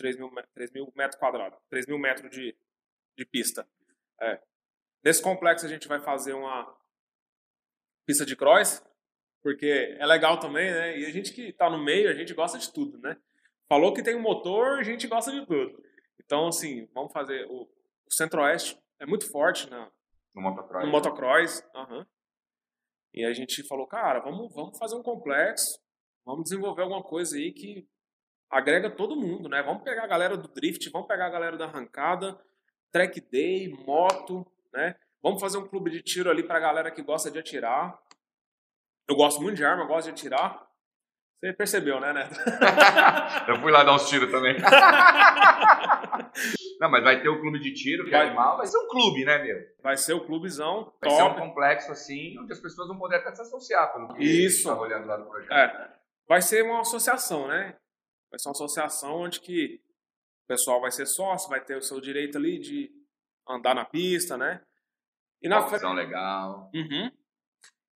[0.00, 2.56] 3.000 me- 3.000 metros quadrados, 3.000 metros de,
[3.16, 3.68] de pista.
[4.20, 4.40] É.
[5.04, 6.74] Nesse complexo a gente vai fazer uma
[8.06, 8.82] pista de cross,
[9.42, 10.98] porque é legal também, né?
[10.98, 13.16] E a gente que tá no meio, a gente gosta de tudo, né?
[13.68, 15.82] Falou que tem um motor, a gente gosta de tudo.
[16.24, 17.44] Então, assim, vamos fazer.
[17.50, 17.62] O,
[18.06, 19.90] o Centro-Oeste é muito forte na,
[20.34, 20.84] No motocross.
[20.84, 21.64] no motocross.
[21.74, 22.06] aham.
[23.14, 25.78] E a gente falou, cara, vamos, vamos fazer um complexo,
[26.24, 27.86] vamos desenvolver alguma coisa aí que
[28.50, 29.62] agrega todo mundo, né?
[29.62, 32.38] Vamos pegar a galera do drift, vamos pegar a galera da arrancada,
[32.90, 34.96] track day, moto, né?
[35.22, 37.98] Vamos fazer um clube de tiro ali pra galera que gosta de atirar.
[39.08, 40.66] Eu gosto muito de arma, gosto de atirar.
[41.38, 42.34] Você percebeu, né, Neto?
[43.48, 44.56] Eu fui lá dar uns tiros também.
[46.80, 48.26] Não, mas vai ter o clube de tiro, que é Vai.
[48.28, 48.56] animal.
[48.56, 49.56] Vai ser um clube, né, meu?
[49.82, 51.40] Vai ser o clubezão Vai ser um top.
[51.40, 54.58] complexo assim, onde as pessoas vão poder até se associar, pelo que Isso.
[54.58, 55.52] estava olhando lá do projeto.
[55.52, 55.96] É,
[56.28, 57.76] vai ser uma associação, né?
[58.30, 59.80] Vai ser uma associação onde que
[60.44, 62.90] o pessoal vai ser sócio, vai ter o seu direito ali de
[63.48, 64.60] andar na pista, né?
[65.40, 65.84] E na frente.
[65.84, 66.70] Legal.
[66.74, 67.10] Uhum.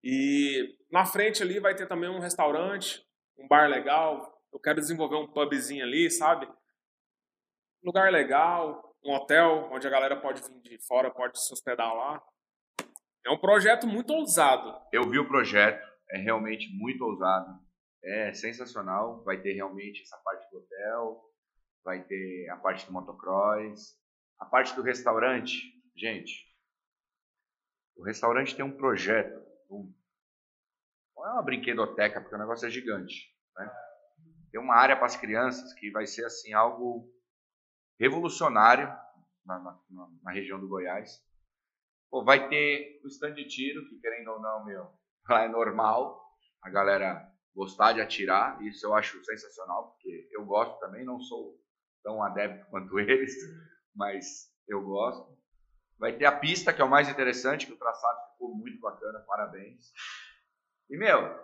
[0.03, 3.05] E na frente ali vai ter também um restaurante,
[3.37, 4.41] um bar legal.
[4.53, 6.49] Eu quero desenvolver um pubzinho ali, sabe?
[7.87, 12.21] Lugar legal, um hotel onde a galera pode vir de fora, pode se hospedar lá.
[13.25, 14.75] É um projeto muito ousado.
[14.93, 17.65] Eu vi o projeto, é realmente muito ousado.
[18.05, 19.23] É sensacional.
[19.25, 21.25] Vai ter realmente essa parte do hotel,
[21.85, 23.97] vai ter a parte do motocross,
[24.39, 25.73] a parte do restaurante.
[25.97, 26.45] Gente,
[27.97, 29.41] o restaurante tem um projeto.
[29.71, 29.93] Um,
[31.17, 33.33] não é uma brinquedoteca, porque o negócio é gigante.
[33.57, 33.71] Né?
[34.51, 37.09] Tem uma área para as crianças que vai ser assim algo
[37.99, 38.89] revolucionário
[39.45, 41.23] na, na, na região do Goiás.
[42.11, 44.91] Pô, vai ter o stand de tiro, que querendo ou não, meu,
[45.31, 46.25] é normal
[46.63, 48.63] a galera gostar de atirar.
[48.63, 51.59] Isso eu acho sensacional, porque eu gosto também, não sou
[52.03, 53.35] tão adepto quanto eles,
[53.95, 55.37] mas eu gosto.
[55.99, 59.19] Vai ter a pista, que é o mais interessante, que o traçado ficou muito bacana,
[59.21, 59.93] parabéns.
[60.91, 61.35] E, meu,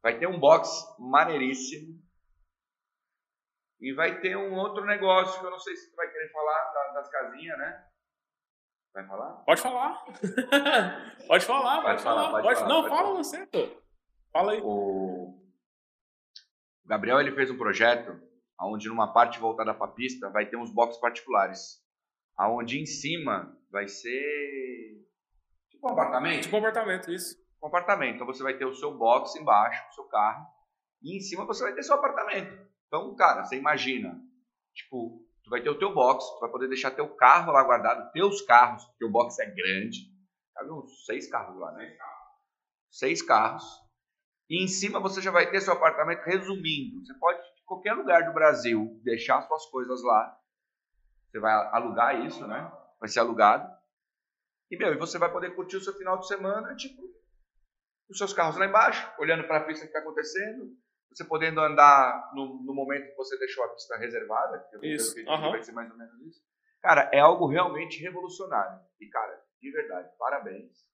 [0.00, 2.00] vai ter um box maneiríssimo.
[3.84, 6.72] E vai ter um outro negócio que eu não sei se tu vai querer falar
[6.94, 7.84] das casinhas, né?
[8.94, 9.32] Vai falar?
[9.44, 10.04] Pode falar.
[11.28, 12.24] pode falar, pode, pode falar.
[12.24, 12.30] falar.
[12.30, 13.16] Pode, pode falar, Não, pode fala falar.
[13.16, 13.82] você, pô.
[14.32, 14.60] Fala aí.
[14.64, 15.38] O
[16.86, 18.18] Gabriel ele fez um projeto
[18.58, 21.84] onde numa parte voltada para a pista vai ter uns boxes particulares.
[22.38, 25.04] Aonde em cima vai ser
[25.68, 26.42] tipo um apartamento.
[26.44, 27.36] Tipo um apartamento, isso.
[27.62, 28.14] Um apartamento.
[28.14, 30.46] Então você vai ter o seu box embaixo, o seu carro,
[31.02, 32.72] e em cima você vai ter seu apartamento.
[32.86, 34.20] Então, cara, você imagina,
[34.74, 38.10] tipo, tu vai ter o teu box, tu vai poder deixar teu carro lá guardado,
[38.12, 40.12] teus carros, o box é grande.
[40.54, 41.96] Cabe uns seis carros lá, né?
[42.90, 43.64] Seis carros.
[44.48, 46.22] E em cima você já vai ter seu apartamento.
[46.22, 50.38] Resumindo, você pode, de qualquer lugar do Brasil, deixar suas coisas lá.
[51.30, 52.70] Você vai alugar isso, né?
[53.00, 53.68] Vai ser alugado.
[54.70, 57.02] E, meu, e você vai poder curtir o seu final de semana, tipo,
[58.08, 60.76] os seus carros lá embaixo, olhando para a pista que está acontecendo,
[61.16, 65.14] você podendo andar no, no, momento que você deixou a pista reservada, que isso.
[65.14, 65.50] Que uhum.
[65.50, 66.42] vai ser mais ou menos isso.
[66.80, 68.80] Cara, é algo realmente revolucionário.
[69.00, 70.86] E, cara, de verdade, parabéns.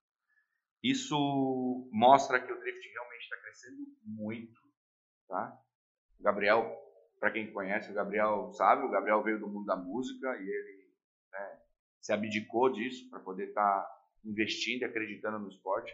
[0.83, 4.61] Isso mostra que o drift realmente está crescendo muito,
[5.29, 5.59] tá?
[6.19, 6.79] O Gabriel,
[7.19, 10.95] para quem conhece, o Gabriel sabe, o Gabriel veio do mundo da música e ele
[11.33, 11.61] né,
[12.01, 15.93] se abdicou disso para poder estar tá investindo e acreditando no esporte.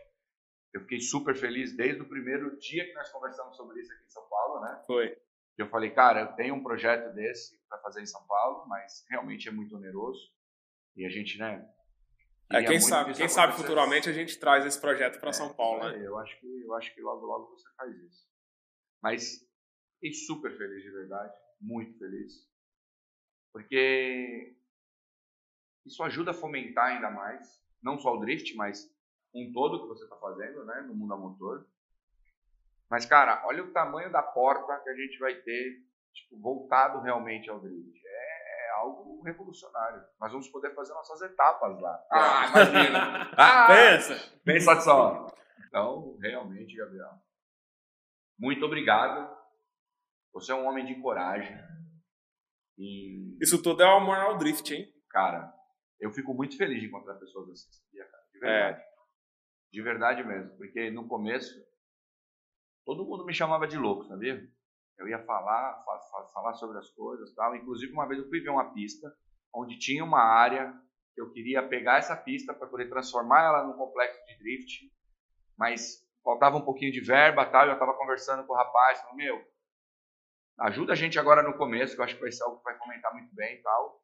[0.76, 4.10] Eu fiquei super feliz desde o primeiro dia que nós conversamos sobre isso aqui em
[4.10, 4.82] São Paulo, né?
[4.86, 5.16] Foi.
[5.56, 9.48] Eu falei, cara, eu tenho um projeto desse para fazer em São Paulo, mas realmente
[9.48, 10.20] é muito oneroso.
[10.94, 11.66] E a gente, né?
[12.50, 15.82] É, quem sabe, quem sabe futuramente a gente traz esse projeto para é, São Paulo,
[15.82, 15.98] né?
[15.98, 18.28] É, eu acho que eu acho que logo logo você faz isso.
[19.02, 19.50] Mas
[19.94, 22.46] fiquei super feliz de verdade, muito feliz,
[23.50, 24.54] porque
[25.86, 28.94] isso ajuda a fomentar ainda mais, não só o drift, mas
[29.37, 31.66] um todo que você está fazendo, né, no mundo a motor.
[32.90, 35.83] Mas, cara, olha o tamanho da porta que a gente vai ter,
[36.14, 38.01] tipo, voltado realmente ao drift.
[38.07, 40.03] É, é algo revolucionário.
[40.20, 42.07] Nós vamos poder fazer nossas etapas lá.
[42.11, 43.31] Ah, imagina!
[43.37, 44.38] ah, pensa!
[44.44, 45.27] Pensa só!
[45.66, 47.11] Então, realmente, Gabriel,
[48.38, 49.35] muito obrigado.
[50.33, 51.59] Você é um homem de coragem.
[52.79, 53.37] E...
[53.40, 54.87] Isso tudo é o amor ao drift, hein?
[55.11, 55.53] Cara,
[55.99, 58.25] eu fico muito feliz de encontrar pessoas assim, cara.
[58.33, 58.81] De verdade.
[58.81, 58.95] É.
[59.72, 60.57] De verdade mesmo.
[60.57, 61.55] Porque no começo,
[62.85, 64.48] todo mundo me chamava de louco, sabia?
[64.98, 65.85] Eu ia falar,
[66.33, 67.55] falar sobre as coisas tal.
[67.55, 69.14] Inclusive, uma vez eu fui ver uma pista
[69.55, 70.72] onde tinha uma área
[71.14, 74.92] que eu queria pegar essa pista para poder transformar ela num complexo de drift,
[75.57, 77.66] mas faltava um pouquinho de verba tal.
[77.66, 79.42] Eu estava conversando com o rapaz, falando, meu,
[80.61, 82.79] ajuda a gente agora no começo, que eu acho que vai ser algo que vai
[82.79, 84.02] fomentar muito bem tal.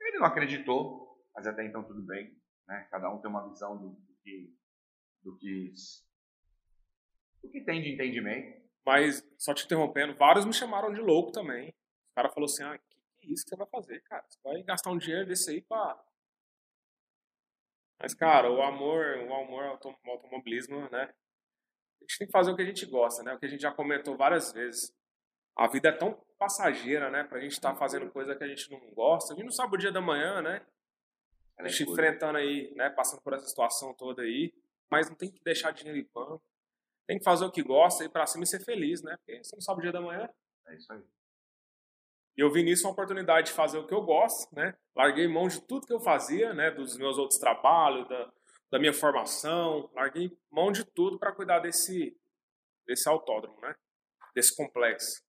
[0.00, 2.39] Ele não acreditou, mas até então tudo bem.
[2.70, 2.86] Né?
[2.88, 4.56] Cada um tem uma visão do, do, que,
[5.24, 5.74] do, que,
[7.42, 8.60] do que tem de entendimento.
[8.86, 11.70] Mas, só te interrompendo, vários me chamaram de louco também.
[11.70, 14.24] O cara falou assim, ah, que, é isso que você vai fazer, cara?
[14.28, 16.00] Você vai gastar um dinheiro desse aí pra...
[18.00, 21.12] Mas, cara, o amor, o amor ao automobilismo, né?
[22.00, 23.34] A gente tem que fazer o que a gente gosta, né?
[23.34, 24.96] O que a gente já comentou várias vezes.
[25.56, 27.24] A vida é tão passageira, né?
[27.24, 29.34] Pra gente estar tá fazendo coisa que a gente não gosta.
[29.34, 30.64] A gente não sabe o dia da manhã, né?
[31.64, 34.52] A gente é enfrentando aí, né, passando por essa situação toda aí,
[34.90, 36.42] mas não tem que deixar dinheiro em banco.
[37.06, 39.16] Tem que fazer o que gosta, ir para cima e ser feliz, né?
[39.16, 40.28] Porque você não sabe o dia da manhã.
[40.68, 41.02] É isso aí.
[42.36, 44.76] E eu vi nisso uma oportunidade de fazer o que eu gosto, né?
[44.94, 46.70] Larguei mão de tudo que eu fazia, né?
[46.70, 48.32] Dos meus outros trabalhos, da,
[48.70, 49.90] da minha formação.
[49.94, 52.16] Larguei mão de tudo para cuidar desse,
[52.86, 53.74] desse autódromo, né?
[54.34, 55.22] Desse complexo.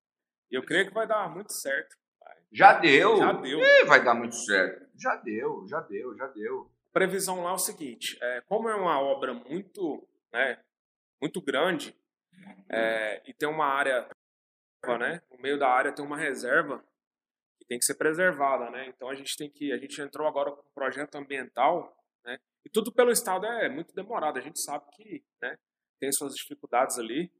[0.50, 1.96] E eu creio que vai dar muito certo.
[2.52, 3.16] Já deu.
[3.16, 3.60] Já deu.
[3.86, 4.86] Vai dar muito certo.
[5.02, 6.70] Já deu, já deu, já deu.
[6.92, 10.62] Previsão lá é o seguinte: é, como é uma obra muito, né,
[11.20, 11.96] muito grande
[12.70, 14.08] é, e tem uma área,
[14.98, 16.84] né, no meio da área tem uma reserva,
[17.66, 18.86] tem que ser preservada, né?
[18.86, 22.38] Então a gente tem que, a gente entrou agora com um projeto ambiental, né?
[22.64, 24.38] E tudo pelo estado é muito demorado.
[24.38, 25.58] A gente sabe que, né?
[25.98, 27.32] Tem suas dificuldades ali.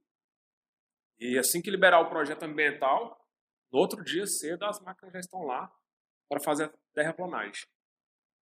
[1.20, 3.24] E assim que liberar o projeto ambiental,
[3.70, 5.72] no outro dia cedo as máquinas já estão lá
[6.32, 7.66] para fazer a terraplanagem.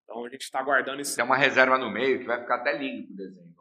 [0.02, 1.14] Então a gente está aguardando isso.
[1.14, 3.54] Tem uma reserva no meio que vai ficar até lindo o desenho.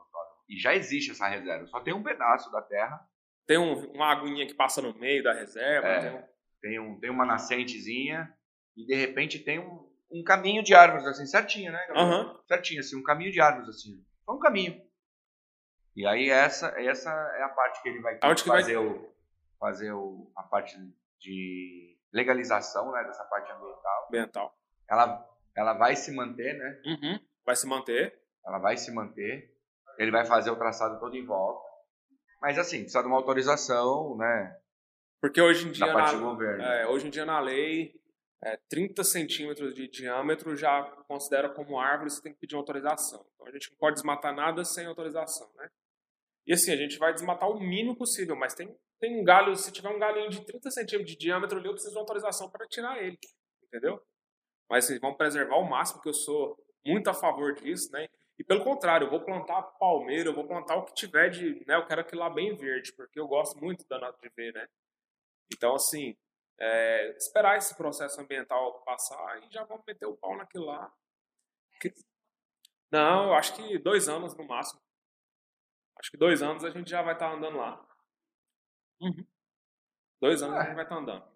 [0.49, 1.65] E já existe essa reserva.
[1.67, 2.99] Só tem um pedaço da terra.
[3.47, 5.87] Tem um, uma aguinha que passa no meio da reserva.
[5.87, 6.23] É, tem, um...
[6.61, 8.31] tem, um, tem uma nascentezinha
[8.75, 11.87] e de repente tem um, um caminho de árvores assim, certinho, né?
[11.95, 12.39] Uhum.
[12.47, 14.03] Certinho, assim, um caminho de árvores assim.
[14.23, 14.81] Só um caminho.
[15.95, 18.85] E aí essa, essa é a parte que ele vai Aonde fazer, vai...
[18.85, 19.15] O,
[19.59, 20.77] fazer o, a parte
[21.19, 23.03] de legalização, né?
[23.03, 24.05] Dessa parte ambiental.
[24.07, 24.57] Ambiental.
[24.89, 26.81] Ela, ela vai se manter, né?
[26.85, 27.19] Uhum.
[27.45, 28.17] Vai se manter.
[28.45, 29.53] Ela vai se manter.
[29.97, 31.67] Ele vai fazer o traçado todo em volta.
[32.41, 34.57] Mas assim, precisa de uma autorização, né?
[35.19, 36.63] Porque hoje em dia, da parte na, do governo.
[36.63, 37.99] é, hoje em dia na lei,
[38.43, 43.25] é, 30 centímetros de diâmetro já considera como árvore, você tem que pedir uma autorização.
[43.33, 45.69] Então a gente não pode desmatar nada sem autorização, né?
[46.45, 49.71] E assim, a gente vai desmatar o mínimo possível, mas tem, tem um galho, se
[49.71, 52.67] tiver um galinho de 30 centímetros de diâmetro ali, eu preciso de uma autorização para
[52.67, 53.17] tirar ele,
[53.63, 54.01] entendeu?
[54.69, 58.07] Mas vocês vão preservar o máximo, que eu sou muito a favor disso, né?
[58.37, 61.63] E pelo contrário, eu vou plantar palmeira, eu vou plantar o que tiver de.
[61.65, 64.67] Né, eu quero aquilo lá bem verde, porque eu gosto muito da de ver, né?
[65.53, 66.17] Então, assim,
[66.59, 70.91] é, esperar esse processo ambiental passar e já vamos meter o pau naquilo lá.
[72.91, 74.81] Não, eu acho que dois anos no máximo.
[75.97, 77.85] Acho que dois anos a gente já vai estar tá andando lá.
[79.01, 79.25] Uhum.
[80.21, 80.59] Dois anos é.
[80.59, 81.35] a gente vai estar tá andando.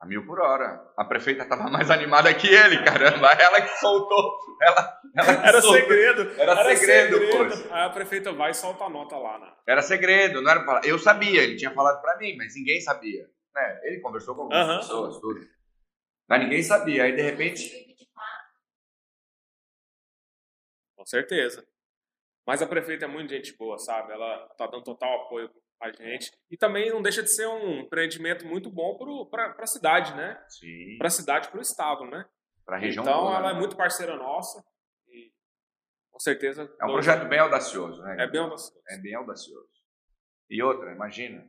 [0.00, 0.92] A mil por hora.
[0.96, 3.28] A prefeita estava mais animada que ele, caramba.
[3.32, 4.38] Ela que soltou.
[4.60, 5.80] Ela, ela que era soltou.
[5.80, 6.40] segredo.
[6.40, 7.72] Era, era segredo, segredo.
[7.72, 9.52] Aí a prefeita vai e solta a nota lá, né?
[9.66, 10.86] Era segredo, não era pra falar.
[10.86, 13.30] Eu sabia, ele tinha falado para mim, mas ninguém sabia.
[13.54, 13.80] Né?
[13.84, 14.76] Ele conversou com algumas uhum.
[14.76, 15.48] pessoas, tudo.
[16.28, 17.04] Mas ninguém sabia.
[17.04, 17.96] Aí, de repente.
[20.96, 21.66] Com certeza.
[22.46, 24.12] Mas a prefeita é muito gente boa, sabe?
[24.12, 25.50] Ela tá dando total apoio
[25.84, 26.32] a gente.
[26.50, 28.96] E também não deixa de ser um empreendimento muito bom
[29.28, 30.42] para a cidade, né?
[30.48, 30.96] Sim.
[30.98, 32.24] Para a cidade, para o estado, né?
[32.64, 33.56] Para a região Então, toda, ela né?
[33.56, 34.64] é muito parceira nossa.
[35.08, 35.30] E
[36.10, 36.72] com certeza.
[36.80, 38.16] É um projeto bem audacioso, né?
[38.18, 38.82] É bem audacioso.
[38.88, 39.68] É bem audacioso.
[40.48, 41.46] E outra, imagina,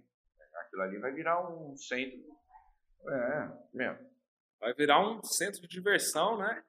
[0.56, 2.20] aquilo ali vai virar um centro.
[3.08, 4.00] É, mesmo.
[4.60, 6.64] Vai virar um centro de diversão, né?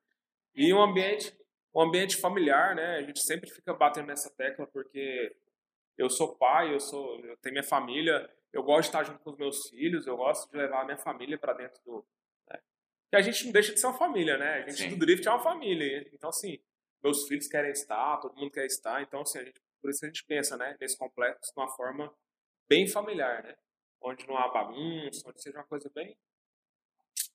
[0.54, 1.36] E um ambiente,
[1.74, 2.96] um ambiente familiar, né?
[2.98, 5.34] A gente sempre fica batendo nessa tecla porque
[5.96, 9.30] eu sou pai, eu sou, eu tenho minha família, eu gosto de estar junto com
[9.30, 12.06] os meus filhos, eu gosto de levar a minha família para dentro do.
[12.48, 12.60] Né?
[13.10, 14.54] Que a gente não deixa de ser uma família, né?
[14.54, 14.88] A gente Sim.
[14.90, 16.08] do drift é uma família.
[16.12, 16.58] Então, assim,
[17.02, 19.02] meus filhos querem estar, todo mundo quer estar.
[19.02, 20.76] Então, assim, a gente, por isso a gente pensa, né?
[20.80, 22.12] Nesse complexo de uma forma
[22.68, 23.54] bem familiar, né?
[24.00, 26.16] Onde não há bagunça, onde seja uma coisa bem.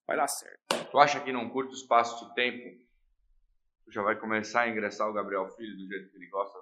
[0.05, 0.59] Vai dar certo.
[0.89, 2.83] Tu acha que num curto espaço de tempo
[3.85, 6.59] tu já vai começar a ingressar o Gabriel Filho do jeito que ele gosta?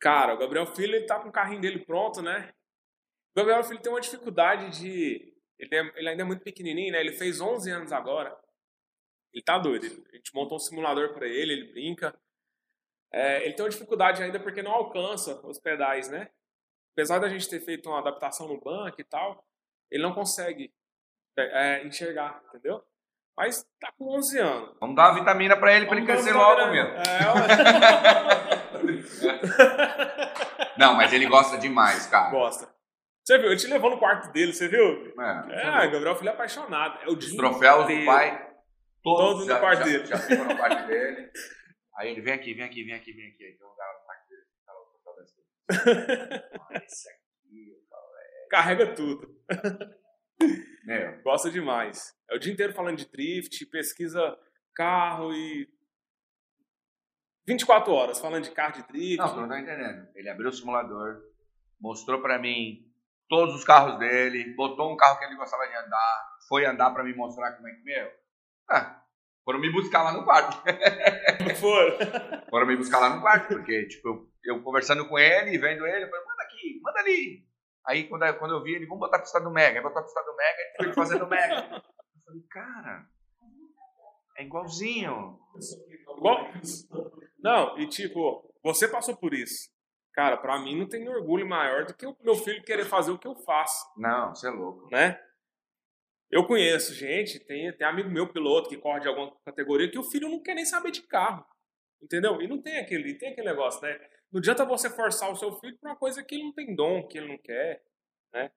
[0.00, 2.52] Cara, o Gabriel Filho ele tá com o carrinho dele pronto, né?
[3.32, 5.34] O Gabriel Filho tem uma dificuldade de.
[5.58, 7.00] Ele, é, ele ainda é muito pequenininho, né?
[7.00, 8.36] Ele fez 11 anos agora.
[9.32, 9.86] Ele tá doido.
[10.12, 12.14] A gente montou um simulador para ele, ele brinca.
[13.12, 16.30] É, ele tem uma dificuldade ainda porque não alcança os pedais, né?
[16.92, 19.44] Apesar da gente ter feito uma adaptação no banco e tal,
[19.90, 20.72] ele não consegue
[21.36, 22.84] é, enxergar, entendeu?
[23.36, 24.76] Mas tá com 11 anos.
[24.80, 26.90] Vamos dar uma vitamina para ele para ele crescer logo mesmo.
[26.90, 28.53] É,
[30.78, 32.30] Não, mas ele gosta demais, cara.
[32.30, 32.72] Gosta.
[33.24, 33.46] Você viu?
[33.48, 35.14] Ele te levou no quarto dele, você viu?
[35.20, 37.00] É, É, Gabriel Filho é apaixonado.
[37.02, 38.38] É o Os troféus do pai,
[39.02, 40.06] todos, Todos no já, quarto já, dele.
[40.06, 41.30] já ficam no quarto dele.
[41.96, 43.44] Aí ele vem aqui, vem aqui, vem aqui, vem aqui.
[43.44, 44.42] Aí tem um lugar no quarto dele.
[44.66, 46.44] Fala o troféu.
[46.70, 48.48] Ah, Esse aqui, eu falo, é.
[48.50, 49.34] Carrega tudo.
[50.84, 52.12] Meu, Gosta demais.
[52.30, 54.36] É o dia inteiro falando de drift, pesquisa
[54.74, 55.66] carro e.
[57.46, 59.16] 24 horas falando de carro de drift.
[59.18, 60.08] Não, tu não tá entendendo.
[60.14, 61.20] Ele abriu o simulador,
[61.80, 62.80] mostrou pra mim
[63.28, 67.02] todos os carros dele, botou um carro que ele gostava de andar, foi andar pra
[67.04, 68.10] me mostrar como é que meu.
[68.70, 69.02] Ah,
[69.44, 70.62] foram me buscar lá no quarto.
[71.46, 71.98] Não for.
[72.50, 76.04] foram me buscar lá no quarto, porque tipo, eu, eu conversando com ele, vendo ele,
[76.04, 77.46] eu falei, manda aqui, manda ali.
[77.86, 80.00] Aí quando, eu- quando eu vi ele, vamos botar a pista do Mega, aí botou
[80.00, 81.54] a pista do Mega, ele foi fazendo o Mega.
[81.56, 83.06] Eu falei, cara,
[84.38, 85.38] é igualzinho.
[86.16, 86.46] Igual-
[87.44, 89.68] Não, e tipo, você passou por isso.
[90.14, 93.18] Cara, pra mim não tem orgulho maior do que o meu filho querer fazer o
[93.18, 94.88] que eu faço, Não, você é louco.
[94.90, 95.20] né?
[96.30, 100.02] Eu conheço gente, tem, tem amigo meu piloto que corre de alguma categoria que o
[100.02, 101.44] filho não quer nem saber de carro.
[102.02, 102.40] Entendeu?
[102.40, 103.98] E não tem aquele, tem aquele negócio, né?
[104.32, 107.06] Não adianta você forçar o seu filho pra uma coisa que ele não tem dom,
[107.06, 107.84] que ele não quer,
[108.32, 108.50] né?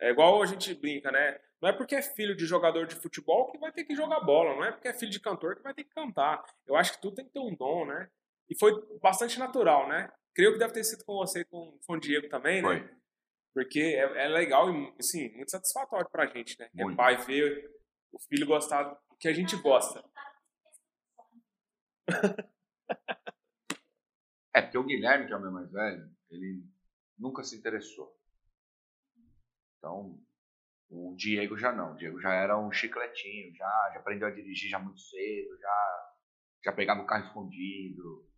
[0.00, 1.40] É igual a gente brinca, né?
[1.62, 4.54] Não é porque é filho de jogador de futebol que vai ter que jogar bola,
[4.54, 6.44] não é porque é filho de cantor que vai ter que cantar.
[6.66, 8.08] Eu acho que tudo tem que ter um dom, né?
[8.48, 10.12] E foi bastante natural, né?
[10.34, 12.68] Creio que deve ter sido com você com, com o Diego também, né?
[12.68, 12.94] Foi.
[13.54, 16.68] Porque é, é legal e, assim, muito satisfatório pra gente, né?
[16.76, 16.96] É Muito.
[16.96, 17.70] pai ver
[18.12, 20.04] o filho gostar do que a gente gosta.
[24.52, 26.64] É, porque o Guilherme, que é o meu mais velho, ele
[27.18, 28.16] nunca se interessou.
[29.78, 30.16] Então,
[30.88, 31.92] o Diego já não.
[31.92, 36.12] O Diego já era um chicletinho, já, já aprendeu a dirigir já muito cedo, já,
[36.66, 38.28] já pegava o carro escondido.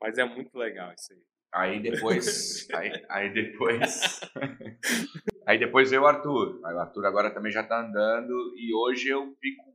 [0.00, 1.22] Mas é muito legal isso aí.
[1.52, 2.68] Aí depois.
[2.74, 4.20] aí, aí depois.
[5.46, 6.60] aí depois veio o Arthur.
[6.64, 8.54] Aí o Arthur agora também já tá andando.
[8.56, 9.72] E hoje eu fico.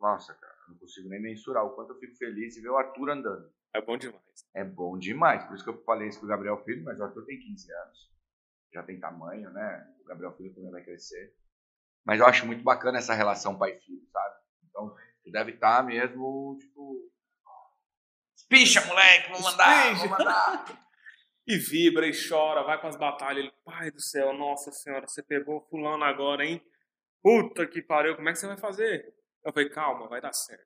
[0.00, 3.10] Nossa, cara, não consigo nem mensurar o quanto eu fico feliz de ver o Arthur
[3.10, 3.52] andando.
[3.74, 4.22] É bom demais.
[4.54, 5.44] É bom demais.
[5.44, 8.12] Por isso que eu falei isso pro Gabriel Filho, mas o Arthur tem 15 anos.
[8.72, 9.94] Já tem tamanho, né?
[10.00, 11.34] O Gabriel Filho também vai crescer.
[12.04, 14.36] Mas eu acho muito bacana essa relação pai-filho, sabe?
[14.68, 17.11] Então, tu deve estar mesmo, tipo.
[18.52, 20.64] Espicha, moleque, vou mandar, vou mandar.
[21.44, 23.42] E vibra e chora, vai com as batalhas.
[23.42, 26.62] Ele, pai do céu, nossa senhora, você pegou fulano agora, hein?
[27.20, 29.12] Puta que pariu, como é que você vai fazer?
[29.44, 30.64] Eu falei, calma, vai dar certo.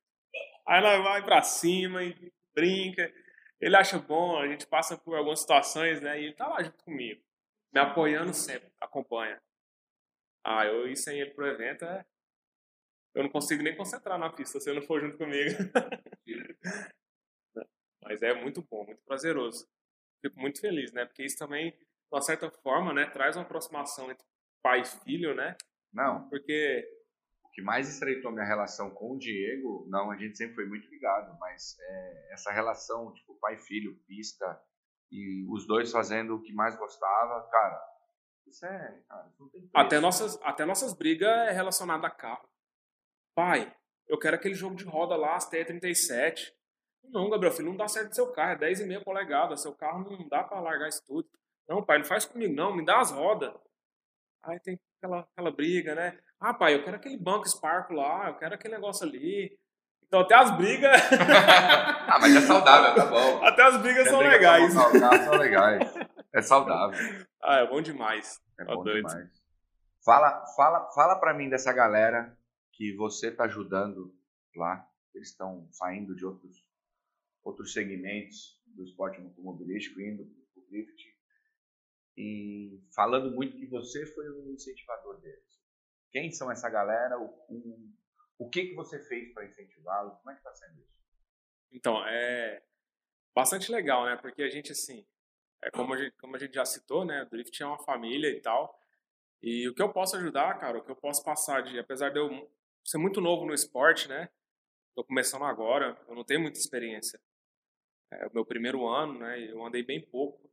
[0.69, 3.11] Aí ela vai pra cima e brinca.
[3.59, 6.21] Ele acha bom, a gente passa por algumas situações, né?
[6.21, 7.23] E ele tá lá junto comigo,
[7.73, 9.41] me apoiando sempre, acompanha.
[10.45, 12.05] Ah, eu ir sem ele pro evento é.
[13.15, 15.57] Eu não consigo nem concentrar na pista se ele não for junto comigo.
[18.07, 19.69] Mas é muito bom, muito prazeroso.
[20.21, 21.05] Fico muito feliz, né?
[21.05, 24.25] Porque isso também, de uma certa forma, né, traz uma aproximação entre
[24.63, 25.57] pai e filho, né?
[25.93, 26.87] Não, Porque
[27.45, 30.89] o que mais estreitou minha relação com o Diego, não, a gente sempre foi muito
[30.89, 34.61] ligado, mas é, essa relação, tipo, pai-filho, pista,
[35.11, 37.97] e os dois fazendo o que mais gostava, cara,
[38.47, 39.03] isso é.
[39.09, 39.73] Cara, isso não tem preço.
[39.75, 42.49] até nossas, até nossas brigas é relacionada a carro.
[43.35, 43.75] Pai,
[44.07, 46.53] eu quero aquele jogo de roda lá, as TE37.
[47.11, 50.43] Não, Gabriel, filho, não dá certo seu carro, é 10,5 polegadas, seu carro não dá
[50.43, 51.29] pra largar isso tudo.
[51.69, 53.53] Não, pai, não faz comigo não, me dá as rodas.
[54.43, 56.19] Aí tem aquela, aquela briga, né?
[56.39, 59.59] Ah, pai, eu quero aquele banco Sparco lá, eu quero aquele negócio ali.
[60.07, 60.93] Então até as brigas,
[62.09, 63.43] ah, mas é saudável, tá bom.
[63.45, 64.73] até as brigas são Quer dizer que legais.
[65.25, 65.95] São legais.
[66.33, 66.99] É saudável.
[67.49, 68.41] Ah, é bom demais.
[68.59, 69.07] É Ó, bom doido.
[69.07, 69.31] demais.
[70.05, 72.37] Fala, fala, fala pra mim dessa galera
[72.73, 74.13] que você tá ajudando
[74.57, 74.85] lá.
[75.15, 76.66] Eles estão saindo de outros,
[77.47, 81.17] outros segmentos do esporte automobilístico, indo pro drift.
[82.17, 85.63] E falando muito que você foi o incentivador deles.
[86.11, 87.19] Quem são essa galera?
[87.19, 87.93] O, o,
[88.39, 90.19] o que, que você fez para incentivá-los?
[90.19, 90.97] Como é que tá sendo isso?
[91.71, 92.63] Então, é
[93.35, 94.17] bastante legal, né?
[94.17, 95.07] Porque a gente, assim,
[95.63, 97.23] é como a gente, como a gente já citou, né?
[97.23, 98.81] O Drift é uma família e tal.
[99.43, 101.79] E o que eu posso ajudar, cara, o que eu posso passar de.
[101.79, 102.51] Apesar de eu
[102.85, 104.31] ser muito novo no esporte, né?
[104.95, 107.21] Tô começando agora, eu não tenho muita experiência.
[108.11, 109.51] É o meu primeiro ano, né?
[109.51, 110.51] Eu andei bem pouco.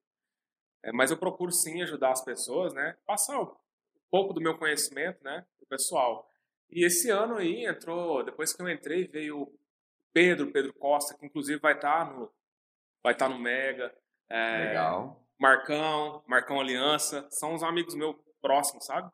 [0.83, 2.97] É, mas eu procuro sim ajudar as pessoas, né?
[3.05, 3.55] Passar um
[4.09, 5.45] pouco do meu conhecimento, né?
[5.57, 6.29] Pro pessoal.
[6.69, 9.59] E esse ano aí entrou, depois que eu entrei, veio o
[10.11, 12.31] Pedro, Pedro Costa, que inclusive vai estar no,
[13.01, 13.93] vai estar no Mega.
[14.29, 15.23] É, Legal.
[15.39, 19.11] Marcão, Marcão Aliança, são uns amigos meus próximos, sabe?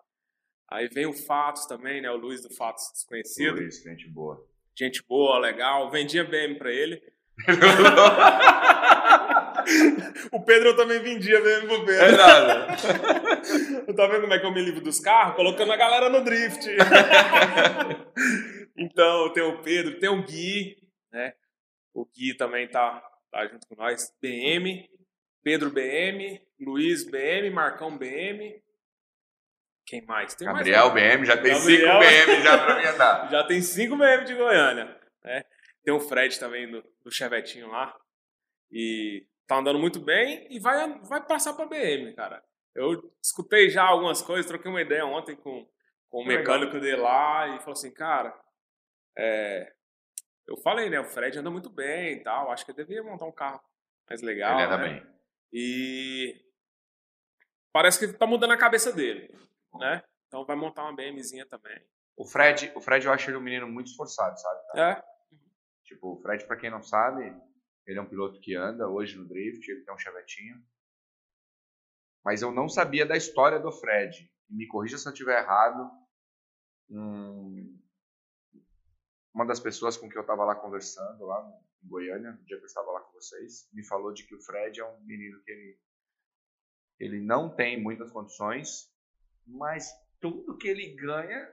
[0.67, 2.09] Aí vem o Fatos também, né?
[2.11, 3.55] O Luiz do Fatos desconhecido.
[3.55, 4.47] Luiz, gente boa.
[4.77, 5.89] Gente boa, legal.
[5.89, 7.01] Vendia BM pra ele.
[10.31, 12.17] o Pedro eu também vendia BM pro É Pedro.
[12.17, 12.67] nada.
[13.87, 15.35] Eu tá vendo como é que eu me livro dos carros?
[15.35, 16.65] Colocando a galera no drift.
[18.77, 20.77] então, tem o Pedro, tem o Gui,
[21.11, 21.33] né?
[21.93, 24.11] O Gui também tá, tá junto com nós.
[24.21, 24.89] BM,
[25.43, 28.61] Pedro BM, Luiz BM, Marcão BM.
[29.85, 30.35] Quem mais?
[30.35, 31.99] Tem mais Gabriel BM, já tem Gabriel.
[31.99, 33.29] 5 BM já pra me andar.
[33.31, 34.95] já tem 5 BM de Goiânia.
[35.23, 35.43] Né?
[35.89, 37.99] Tem o Fred também do, do Chevetinho lá.
[38.71, 42.43] E tá andando muito bem e vai, vai passar pra BM, cara.
[42.75, 45.67] Eu escutei já algumas coisas, troquei uma ideia ontem com,
[46.07, 46.59] com o legal.
[46.59, 48.39] mecânico dele lá e falou assim, cara,
[49.17, 49.73] é,
[50.45, 50.99] eu falei, né?
[50.99, 52.51] O Fred anda muito bem e tal.
[52.51, 53.59] Acho que ele devia montar um carro
[54.07, 54.59] mais legal.
[54.59, 54.89] Ele anda né?
[54.89, 55.07] bem.
[55.51, 56.39] E
[57.73, 59.35] parece que tá mudando a cabeça dele,
[59.73, 60.03] né?
[60.27, 61.81] Então vai montar uma BMzinha também.
[62.15, 64.59] O Fred, o Fred eu acho ele um menino muito esforçado, sabe?
[64.67, 64.91] cara?
[64.91, 65.18] É,
[65.89, 67.35] Tipo, o Fred, pra quem não sabe,
[67.85, 70.63] ele é um piloto que anda hoje no drift, ele tem um chavetinho.
[72.23, 74.31] Mas eu não sabia da história do Fred.
[74.47, 75.89] Me corrija se eu estiver errado.
[76.89, 77.75] Hum,
[79.33, 81.43] uma das pessoas com quem eu estava lá conversando, lá
[81.83, 84.41] em Goiânia, no dia que eu estava lá com vocês, me falou de que o
[84.41, 85.79] Fred é um menino que ele
[86.99, 88.93] ele não tem muitas condições,
[89.47, 91.49] mas tudo que ele ganha,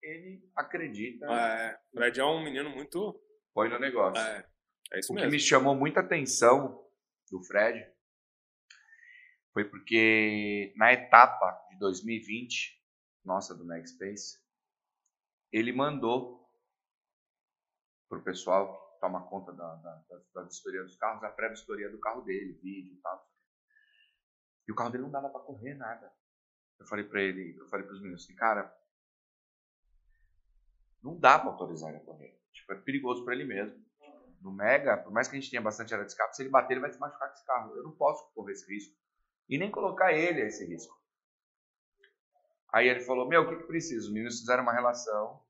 [0.00, 1.26] ele acredita.
[1.26, 3.20] É, o Fred é um menino muito.
[3.56, 4.22] Põe no negócio.
[4.22, 4.46] É,
[4.92, 5.30] é isso o mesmo.
[5.30, 6.86] que me chamou muita atenção
[7.30, 7.90] do Fred
[9.54, 12.78] foi porque na etapa de 2020,
[13.24, 14.38] nossa, do Space,
[15.50, 16.46] ele mandou
[18.10, 20.04] pro pessoal que toma conta da, da,
[20.34, 23.26] da, vistoria dos carros, a pré-vistoria do carro dele, vídeo e tal.
[24.68, 26.12] E o carro dele não dava para correr nada.
[26.78, 28.70] Eu falei para ele, eu falei para os meninos cara,
[31.06, 32.36] não dá para autorizar ele a correr.
[32.52, 33.76] Tipo, é perigoso para ele mesmo.
[34.42, 36.74] No Mega, por mais que a gente tenha bastante área de escape, se ele bater,
[36.74, 37.76] ele vai se machucar com esse carro.
[37.76, 38.94] Eu não posso correr esse risco.
[39.48, 40.94] E nem colocar ele a esse risco.
[42.72, 44.06] Aí ele falou, meu, o que, que precisa?
[44.06, 45.40] Os meninos fizeram uma relação.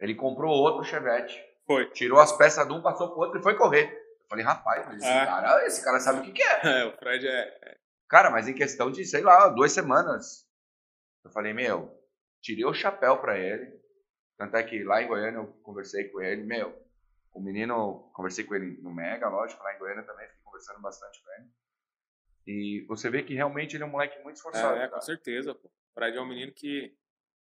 [0.00, 1.38] Ele comprou outro Chevette.
[1.66, 1.90] Foi.
[1.90, 3.92] Tirou as peças de um, passou pro outro e foi correr.
[3.92, 5.26] Eu falei, rapaz, mas esse, É.
[5.26, 6.80] cara, esse cara sabe o que, que é.
[6.80, 7.78] É, o Fred é.
[8.08, 10.46] Cara, mas em questão de, sei lá, duas semanas.
[11.24, 11.97] Eu falei, meu,
[12.48, 13.78] tirei o chapéu pra ele.
[14.38, 16.74] Tanto é que lá em Goiânia eu conversei com ele, meu,
[17.34, 21.22] o menino, conversei com ele no Mega, lógico, lá em Goiânia também, fiquei conversando bastante
[21.22, 21.50] com ele.
[22.46, 24.78] E você vê que realmente ele é um moleque muito esforçado.
[24.78, 25.68] É, é, com certeza, pô.
[25.68, 26.96] O Fred é um menino que.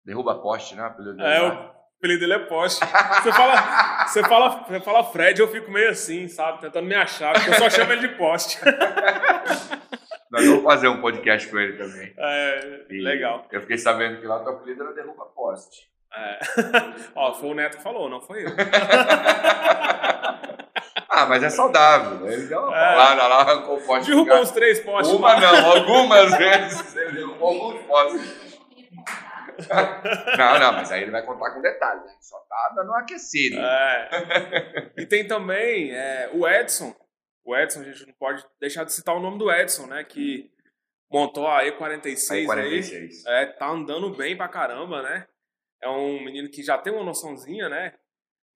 [0.06, 0.84] Derruba poste, né?
[0.84, 2.86] apelido dele É, o apelido dele é poste.
[2.86, 6.62] Você fala, você fala, você fala Fred, eu fico meio assim, sabe?
[6.62, 8.60] Tentando me achar, porque eu só chamo ele de poste.
[10.32, 12.14] Nós vamos fazer um podcast com ele também.
[12.18, 13.46] É, E legal.
[13.52, 15.90] Eu fiquei sabendo que lá o teu apelido era Derruba Poste.
[16.14, 16.40] É.
[17.16, 18.50] Ó, foi o Neto que falou, não foi eu.
[21.14, 22.26] Ah, mas é saudável.
[22.26, 22.88] Ele deu uma É.
[22.96, 24.10] paulada lá, arrancou o poste.
[24.10, 25.14] Derrubou os três postes.
[25.14, 28.52] Uma não, algumas vezes ele derrubou alguns postes.
[30.38, 32.04] Não, não, mas aí ele vai contar com detalhes.
[32.04, 32.14] Né?
[32.20, 33.58] Só tá dando uma aquecida.
[33.62, 34.90] É.
[34.98, 36.96] E tem também é, o Edson.
[37.44, 40.04] O Edson, a gente não pode deixar de citar o nome do Edson, né?
[40.04, 40.52] Que
[41.12, 42.46] montou a E46 Aí aí.
[42.46, 43.26] 46.
[43.26, 45.28] É, tá andando bem pra caramba, né?
[45.82, 47.94] É um menino que já tem uma noçãozinha, né?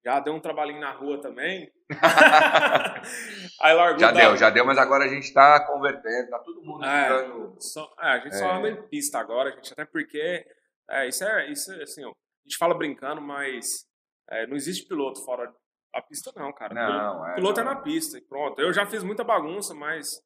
[0.06, 1.72] Já deu um trabalhinho na rua também.
[3.62, 6.62] aí largou Já da- deu, já deu, mas agora a gente tá convertendo, tá todo
[6.64, 7.04] mundo É.
[7.08, 7.56] ficando.
[7.60, 8.58] Só- é, a gente só É.
[8.58, 10.46] anda em pista agora, gente, até porque
[10.90, 12.14] é, isso é, isso é assim, ó, a
[12.48, 13.86] gente fala brincando, mas
[14.30, 15.52] é, não existe piloto fora
[15.96, 16.74] da pista, não, cara.
[16.74, 17.36] Não, é.
[17.36, 17.72] piloto não.
[17.72, 18.60] é na pista e pronto.
[18.62, 20.22] Eu já fiz muita bagunça, mas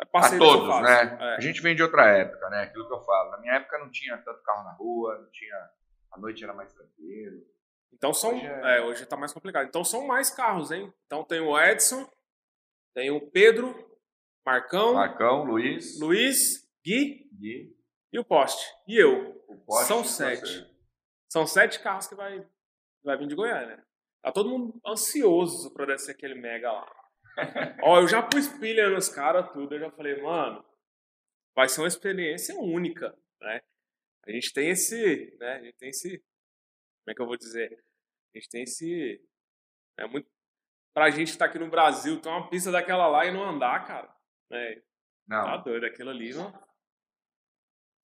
[0.00, 1.18] é A passei todos, né?
[1.20, 1.36] É.
[1.36, 2.62] A gente vem de outra época, né?
[2.64, 3.30] Aquilo que eu falo.
[3.30, 5.56] Na minha época não tinha tanto carro na rua, não tinha.
[6.12, 7.42] A noite era mais tranquilo.
[7.92, 9.66] Então são, Hoje é- é, hoje tá mais complicado.
[9.66, 10.92] Então são mais carros, hein?
[11.06, 12.08] Então tem o Edson,
[12.94, 13.74] tem o Pedro,
[14.44, 17.74] Marcão, Marcão, Luiz, Luiz, Gui Gui,
[18.12, 18.66] e o Poste.
[18.86, 19.42] E eu.
[19.48, 19.86] o Poste.
[19.86, 20.40] São sete.
[20.40, 20.70] você.
[21.30, 22.46] São sete carros que vai,
[23.02, 23.82] vai vir de Goiânia.
[24.22, 27.02] Tá todo mundo ansioso pra descer aquele mega lá.
[27.82, 29.74] Ó, eu já pus pilha nos caras, tudo.
[29.74, 30.64] Eu já falei, mano,
[31.56, 33.60] vai ser uma experiência única, né?
[34.24, 35.54] A gente tem esse, né?
[35.54, 37.82] A gente tem esse, como é que eu vou dizer?
[38.34, 39.20] A gente tem esse,
[39.98, 40.28] é muito,
[40.94, 43.84] pra gente que tá aqui no Brasil, ter uma pista daquela lá e não andar,
[43.86, 44.14] cara,
[44.50, 44.80] né?
[45.26, 46.52] Não, Tá doido, aquilo ali não,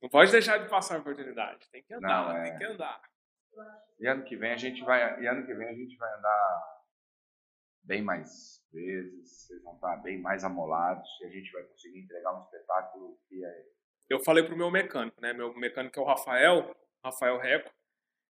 [0.03, 1.69] não pode deixar de passar a oportunidade.
[1.71, 2.43] Tem que andar, Não, é.
[2.51, 3.01] tem que andar.
[3.99, 6.79] E ano que vem a gente vai, e ano que vem a gente vai andar
[7.83, 12.39] bem mais vezes, vocês vão estar bem mais amolados e a gente vai conseguir entregar
[12.39, 13.79] um espetáculo que é
[14.09, 15.33] eu falei pro meu mecânico, né?
[15.35, 16.75] Meu mecânico é o Rafael,
[17.05, 17.71] Rafael Reco.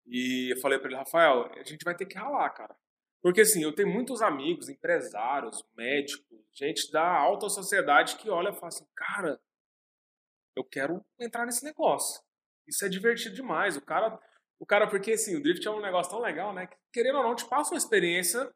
[0.06, 2.76] E eu falei pra ele, Rafael, a gente vai ter que ralar, cara.
[3.20, 8.54] Porque assim, eu tenho muitos amigos, empresários, médicos, gente da alta sociedade que olha e
[8.54, 9.40] fala assim, cara,
[10.54, 12.22] eu quero entrar nesse negócio.
[12.68, 13.76] Isso é divertido demais.
[13.76, 14.20] O cara,
[14.64, 16.66] o cara, porque assim, o drift é um negócio tão legal, né?
[16.66, 18.50] Que, querendo ou não, te passa uma experiência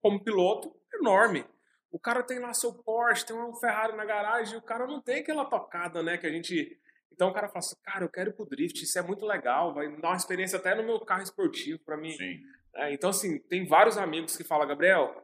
[0.00, 1.44] como piloto enorme.
[1.90, 5.02] O cara tem lá seu Porsche, tem um Ferrari na garagem, e o cara não
[5.02, 6.16] tem aquela tocada, né?
[6.16, 6.80] Que a gente.
[7.12, 9.74] Então o cara fala assim, cara, eu quero ir pro drift, isso é muito legal,
[9.74, 12.12] vai dar uma experiência até no meu carro esportivo para mim.
[12.12, 12.40] sim.
[12.74, 15.14] É, então, assim, tem vários amigos que falam, Gabriel,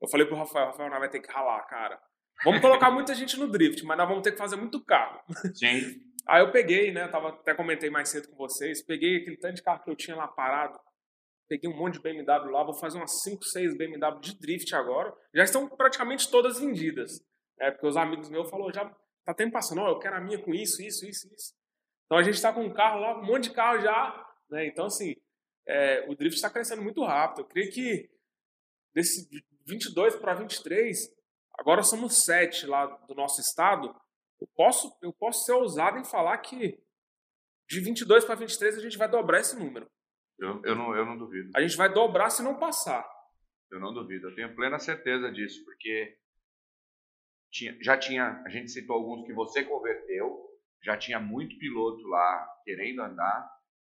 [0.00, 2.00] eu falei pro Rafael, Rafael, nós vai ter que ralar, cara.
[2.44, 5.20] Vamos colocar muita gente no drift, mas nós vamos ter que fazer muito carro.
[5.52, 6.05] Sim.
[6.26, 7.06] Aí eu peguei, né?
[7.08, 8.82] Tava, até comentei mais cedo com vocês.
[8.82, 10.78] Peguei aquele tanto de carro que eu tinha lá parado.
[11.48, 12.64] Peguei um monte de BMW lá.
[12.64, 15.14] Vou fazer umas 5, 6 BMW de drift agora.
[15.32, 17.24] Já estão praticamente todas vendidas.
[17.58, 20.38] Né, porque os amigos meus falaram, já tá tempo passando, ó, eu quero a minha
[20.38, 21.54] com isso, isso, isso, isso.
[22.04, 24.26] Então a gente tá com um carro lá, um monte de carro já.
[24.50, 24.66] Né?
[24.66, 25.14] Então, assim,
[25.66, 27.40] é, o drift está crescendo muito rápido.
[27.40, 28.10] Eu creio que
[28.94, 29.28] desse
[29.66, 30.96] 22 para 23,
[31.58, 33.94] agora somos 7 lá do nosso estado.
[34.40, 36.78] Eu posso, eu posso ser ousado em falar que
[37.68, 39.90] de 22 para 23 a gente vai dobrar esse número.
[40.38, 41.50] Eu, eu, não, eu não duvido.
[41.56, 43.08] A gente vai dobrar se não passar.
[43.70, 44.28] Eu não duvido.
[44.28, 46.18] Eu tenho plena certeza disso, porque
[47.50, 50.44] tinha, já tinha, a gente citou alguns que você converteu,
[50.82, 53.50] já tinha muito piloto lá querendo andar,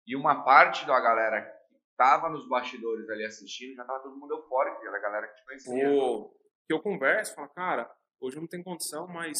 [0.07, 4.33] e uma parte da galera que estava nos bastidores ali assistindo, já estava todo mundo
[4.33, 5.91] eufórico, aquela galera que te conhecia.
[5.91, 6.29] O
[6.65, 7.89] que eu converso, falo, cara,
[8.19, 9.37] hoje eu não tenho condição, mas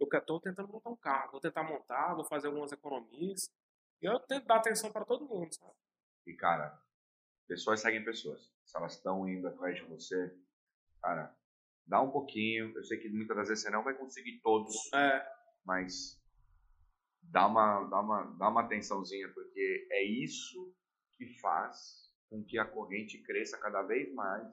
[0.00, 3.50] eu estou tentando montar um carro, vou tentar montar, vou fazer algumas economias,
[4.02, 5.72] e eu tento dar atenção para todo mundo, sabe?
[6.26, 6.78] E, cara,
[7.46, 8.52] pessoas seguem pessoas.
[8.64, 10.36] Se elas estão indo atrás de você,
[11.00, 11.34] cara,
[11.86, 12.72] dá um pouquinho.
[12.76, 15.26] Eu sei que muitas das vezes você não vai conseguir todos, É,
[15.64, 16.22] mas
[17.22, 20.74] dá uma, dá uma, dá uma atençãozinha, porque é isso
[21.12, 24.46] que faz com que a corrente cresça cada vez mais.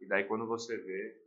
[0.00, 1.21] E daí quando você vê,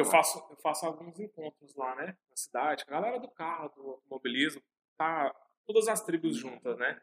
[0.00, 3.90] eu faço, eu faço alguns encontros lá, né, na cidade, a galera do carro, do
[3.90, 4.62] automobilismo,
[4.96, 5.34] tá
[5.66, 7.00] todas as tribos juntas, né?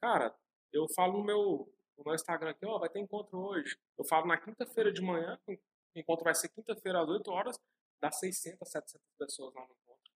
[0.00, 0.34] Cara,
[0.72, 3.78] eu falo no meu, no meu Instagram aqui, ó, vai ter encontro hoje.
[3.96, 5.58] Eu falo na quinta-feira de manhã, o
[5.94, 7.58] encontro vai ser quinta-feira às 8 horas,
[8.00, 10.12] dá 600, 700 pessoas lá no encontro.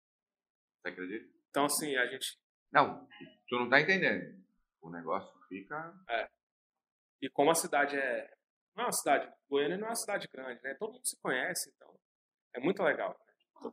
[0.81, 1.41] você acredita?
[1.49, 2.39] Então, assim, a gente.
[2.71, 3.09] Não,
[3.49, 4.39] tu não tá entendendo.
[4.81, 5.95] O negócio fica.
[7.21, 8.37] E como a cidade é.
[8.77, 9.33] Não é uma cidade.
[9.49, 10.75] Goiânia não é uma cidade grande, né?
[10.75, 11.99] Todo mundo se conhece, então.
[12.55, 13.19] É muito legal.
[13.63, 13.73] né?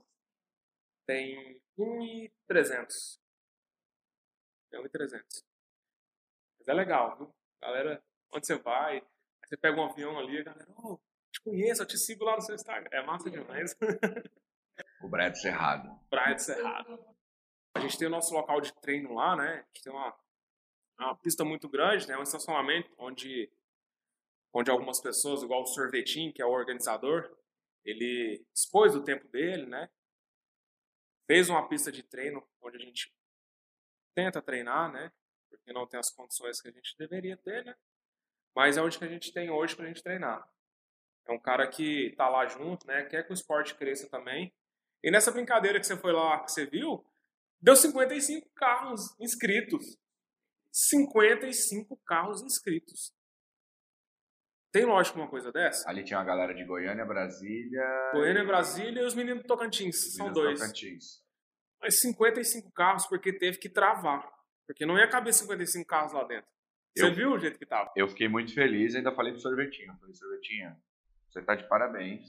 [1.05, 3.19] Tem 1,300.
[4.69, 5.45] Tem 1,300.
[6.59, 7.35] Mas é legal, viu?
[7.61, 8.03] Galera,
[8.33, 9.01] onde você vai,
[9.45, 10.99] você pega um avião ali, a galera, oh,
[11.31, 12.89] te conheço, eu te sigo lá no seu Instagram.
[12.91, 13.75] É massa demais.
[15.01, 15.89] O Brad Cerrado.
[16.35, 16.99] De Cerrado.
[17.75, 19.53] A gente tem o nosso local de treino lá, né?
[19.53, 20.15] A gente tem uma,
[20.99, 22.17] uma pista muito grande, né?
[22.17, 23.51] Um estacionamento onde,
[24.53, 27.35] onde algumas pessoas, igual o Sorvetinho, que é o organizador,
[27.83, 29.89] ele dispôs do tempo dele, né?
[31.25, 33.13] Fez uma pista de treino onde a gente
[34.15, 35.11] tenta treinar, né?
[35.49, 37.75] Porque não tem as condições que a gente deveria ter, né?
[38.55, 40.47] Mas é onde que a gente tem hoje pra gente treinar.
[41.27, 43.03] É um cara que tá lá junto, né?
[43.03, 44.53] Quer que o esporte cresça também.
[45.03, 47.05] E nessa brincadeira que você foi lá, que você viu,
[47.61, 49.97] deu 55 carros inscritos.
[50.71, 53.13] 55 carros inscritos.
[54.77, 55.89] Tem lógico uma coisa dessa?
[55.89, 58.11] Ali tinha uma galera de Goiânia, Brasília.
[58.13, 60.59] Goiânia, Brasília e os meninos do Tocantins, são Minas dois.
[60.59, 61.03] Tocantins.
[61.81, 64.27] Mas 55 carros porque teve que travar.
[64.67, 66.47] Porque não ia caber 55 carros lá dentro.
[66.95, 67.91] Você Eu- viu o jeito que tava?
[67.95, 69.95] Eu fiquei muito feliz, ainda falei pro sorvetinho.
[69.99, 70.75] Falei, sorvetinho,
[71.29, 72.21] você tá de parabéns.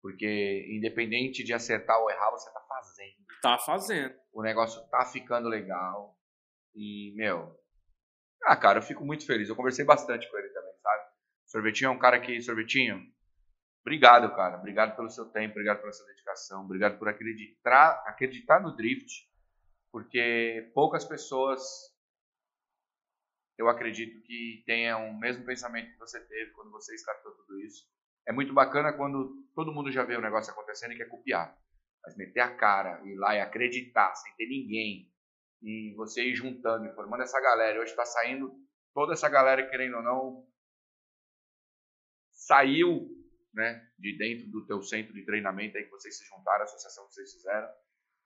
[0.00, 3.16] Porque independente de acertar ou errar, você tá fazendo.
[3.40, 4.14] Tá fazendo.
[4.32, 6.16] O negócio tá ficando legal.
[6.74, 7.56] E, meu.
[8.44, 9.48] Ah, cara, eu fico muito feliz.
[9.48, 10.61] Eu conversei bastante com ele também?
[11.52, 12.40] Sorvetinho é um cara que.
[12.40, 13.06] Sorvetinho,
[13.82, 14.56] obrigado, cara.
[14.56, 19.30] Obrigado pelo seu tempo, obrigado pela sua dedicação, obrigado por acreditar, acreditar no drift.
[19.92, 21.60] Porque poucas pessoas
[23.58, 27.86] eu acredito que tenham o mesmo pensamento que você teve quando você startou tudo isso.
[28.26, 31.54] É muito bacana quando todo mundo já vê o negócio acontecendo e quer copiar.
[32.02, 35.12] Mas meter a cara, ir lá e acreditar, sem ter ninguém,
[35.60, 37.78] e você ir juntando e formando essa galera.
[37.78, 38.50] Hoje está saindo
[38.94, 40.51] toda essa galera, querendo ou não,
[42.46, 43.08] saiu
[43.54, 47.06] né, de dentro do teu centro de treinamento aí que vocês se juntaram, a associação
[47.06, 47.68] que vocês fizeram.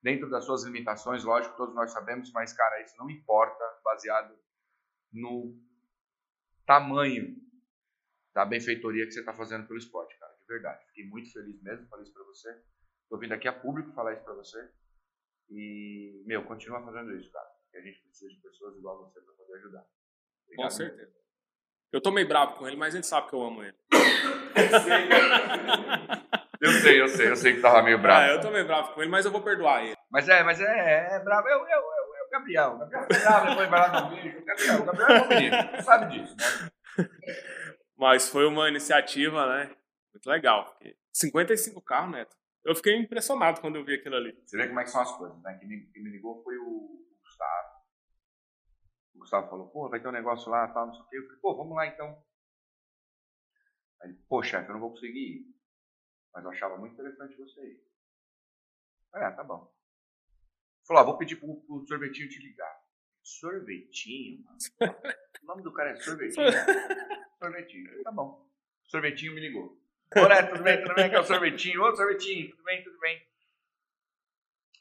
[0.03, 4.39] Dentro das suas limitações, lógico, todos nós sabemos, mas, cara, isso não importa, baseado
[5.13, 5.59] no
[6.65, 7.37] tamanho
[8.33, 10.87] da benfeitoria que você está fazendo pelo esporte, cara, de verdade.
[10.87, 12.63] Fiquei muito feliz mesmo, falei isso para você.
[13.09, 14.71] Tô vindo aqui a público falar isso para você.
[15.49, 17.49] E, meu, continua fazendo isso, cara.
[17.63, 19.83] Porque a gente precisa de pessoas igual você para poder ajudar.
[19.83, 20.71] Com Obrigado.
[20.71, 21.26] certeza.
[21.93, 23.77] Eu tô meio bravo com ele, mas ele sabe que eu amo ele.
[26.61, 28.21] Eu sei, eu sei, eu sei que tava meio bravo.
[28.23, 29.97] Ah, eu tô meio bravo com ele, mas eu vou perdoar ele.
[30.11, 31.47] Mas é, mas é, é bravo.
[31.49, 32.73] Eu, eu, eu, eu, Gabriel.
[32.73, 34.45] O Gabriel foi bravo, depois vai lá um beijo.
[34.45, 37.07] Gabriel, o Gabriel é um menino, sabe disso, né?
[37.97, 39.71] Mas foi uma iniciativa, né?
[40.13, 40.65] Muito legal.
[40.65, 42.37] porque 55 carros, Neto.
[42.65, 44.37] Eu fiquei impressionado quando eu vi aquilo ali.
[44.45, 45.57] Você vê como é que são as coisas, né?
[45.59, 47.66] Quem me, quem me ligou foi o Gustavo.
[49.27, 51.19] Gustavo falou, pô, vai ter um negócio lá, tal, não sei o quê.
[51.19, 52.25] Eu falei, pô, vamos lá então.
[54.01, 55.57] Aí ele, pô, chefe, eu não vou conseguir ir.
[56.33, 57.85] Mas eu achava muito interessante você ir.
[59.11, 59.75] Falei, ah, tá bom.
[60.87, 62.73] Falou, ah, vou pedir pro, pro sorvetinho te ligar.
[63.25, 64.59] Sorvetinho, mano?
[65.43, 66.47] O nome do cara é sorvetinho.
[67.43, 68.03] sorvetinho.
[68.05, 68.49] Tá bom.
[68.85, 69.77] Sorvetinho me ligou.
[70.15, 71.07] Olá, tudo bem, tudo bem?
[71.07, 71.83] Aqui é o sorvetinho.
[71.83, 73.27] Ô, sorvetinho, tudo bem, tudo bem.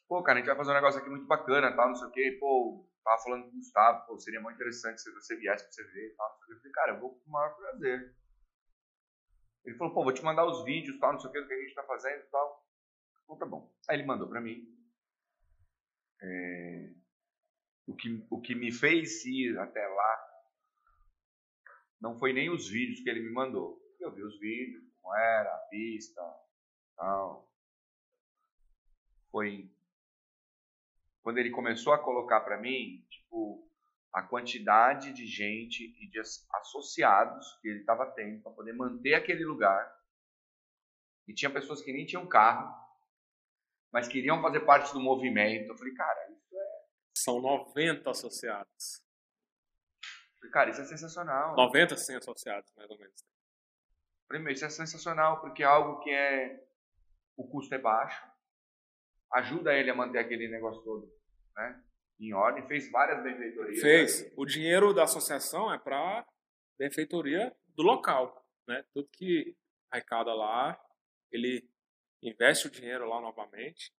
[0.08, 2.12] Pô, cara, a gente vai fazer um negócio aqui muito bacana, tal, não sei o
[2.12, 2.38] quê.
[2.40, 5.84] Pô, tava falando com o Gustavo, pô, seria muito interessante se você viesse pra você
[5.92, 6.40] ver e tal.
[6.50, 8.16] Eu falei, cara, eu vou com o maior prazer.
[9.64, 11.54] Ele falou, pô, vou te mandar os vídeos, tal, não sei o que, do que
[11.54, 12.68] a gente tá fazendo e tal.
[13.24, 13.72] Então tá bom.
[13.88, 14.68] Aí ele mandou pra mim.
[16.22, 16.94] É,
[17.88, 20.32] O, que, o que me fez ir até lá
[22.02, 23.80] não foi nem os vídeos que ele me mandou.
[24.00, 26.22] Eu vi os vídeos, como era, a pista,
[26.96, 27.52] tal.
[29.32, 29.72] foi
[31.26, 33.68] quando ele começou a colocar para mim, tipo,
[34.14, 39.44] a quantidade de gente e de associados que ele estava tendo para poder manter aquele
[39.44, 39.92] lugar.
[41.28, 42.72] E tinha pessoas que nem tinham carro,
[43.92, 45.70] mas queriam fazer parte do movimento.
[45.70, 46.86] Eu falei, cara, isso é.
[47.18, 49.02] São 90 associados.
[50.04, 51.56] Eu falei, cara, isso é sensacional.
[51.56, 53.26] 90 100 associados, mais ou menos.
[54.28, 56.64] Primeiro, isso é sensacional, porque é algo que é.
[57.36, 58.24] O custo é baixo,
[59.34, 61.12] ajuda ele a manter aquele negócio todo,
[61.56, 61.82] né?
[62.20, 63.82] Em ordem, fez várias benfeitorias.
[63.82, 64.24] Fez.
[64.24, 64.32] Né?
[64.38, 66.26] O dinheiro da associação é para
[66.80, 68.86] benfeitoria do local, né?
[68.94, 69.56] Tudo que
[69.92, 70.80] arrecada lá,
[71.32, 71.70] ele
[72.24, 73.92] investe o dinheiro lá novamente.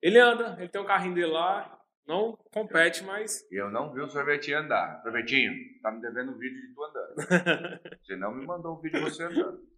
[0.00, 3.46] Ele anda, ele tem um carrinho dele lá, não compete, mas.
[3.50, 5.00] Eu não vi o sorvetinho andar.
[5.02, 7.14] Sorvetinho, tá me devendo um vídeo de tu andando.
[8.02, 9.71] você não me mandou um vídeo de você andando.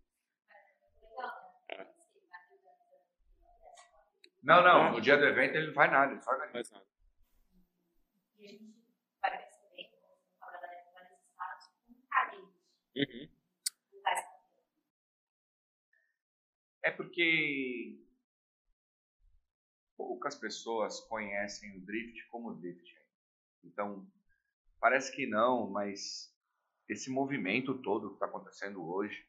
[4.45, 6.53] Não, não, no dia do evento ele não faz nada, ele só organiza.
[6.53, 6.87] Faz nada.
[8.39, 8.75] E a gente
[9.23, 12.53] vai perceber, como fala da estados, com carinho.
[16.83, 17.99] É porque
[19.97, 22.95] poucas pessoas conhecem o drift como drift.
[23.65, 24.07] Então,
[24.79, 26.31] parece que não, mas
[26.87, 29.27] esse movimento todo que está acontecendo hoje,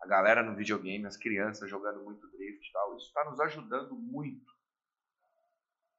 [0.00, 3.94] a galera no videogame, as crianças jogando muito drift e tal, isso está nos ajudando
[3.94, 4.50] muito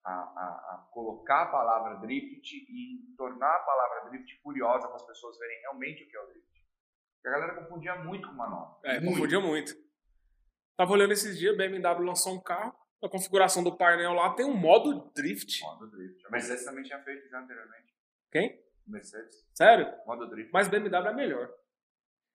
[0.03, 5.05] a, a, a, colocar a palavra drift e tornar a palavra drift curiosa para as
[5.05, 6.65] pessoas verem realmente o que é o drift.
[7.15, 8.79] Porque a galera confundia muito com manobra.
[8.83, 9.13] É, muito.
[9.13, 9.73] confundia muito.
[10.75, 14.45] Tava olhando esses dias, a BMW lançou um carro, a configuração do painel lá tem
[14.45, 15.61] um modo drift.
[15.61, 16.25] Modo drift.
[16.25, 17.93] A Mercedes também tinha feito já anteriormente.
[18.31, 18.63] Quem?
[18.87, 19.47] Mercedes.
[19.53, 19.93] Sério?
[20.07, 20.51] Modo drift.
[20.51, 21.53] Mas BMW é melhor.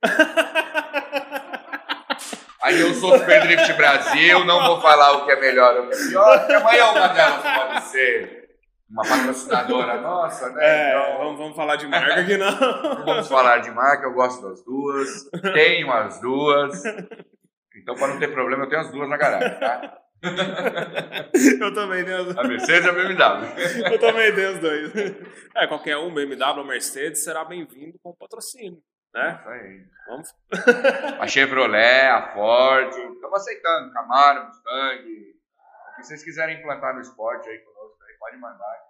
[2.63, 5.89] Aí eu sou Super Drift Brasil, não vou falar o que é melhor ou o
[5.89, 8.47] que é pior, porque amanhã uma delas pode ser
[8.91, 10.65] uma patrocinadora nossa, né?
[10.65, 13.05] É, então, vamos, vamos falar de marca aqui não.
[13.05, 16.83] Vamos falar de marca, eu gosto das duas, tenho as duas.
[17.77, 19.99] Então, para não ter problema, eu tenho as duas na garagem, tá?
[21.61, 22.39] eu também tenho as duas.
[22.39, 23.93] A Mercedes e a BMW.
[23.93, 24.93] eu também tenho os dois.
[25.55, 28.83] É, qualquer um, BMW ou Mercedes, será bem-vindo com patrocínio.
[29.17, 29.39] Né?
[29.41, 29.87] Isso aí.
[30.07, 30.35] Vamos.
[31.21, 33.93] a Chevrolet, a Ford, estamos aceitando.
[33.95, 35.37] Camaro, Mustang.
[35.93, 38.87] O que vocês quiserem implantar no esporte aí conosco, aí, pode mandar.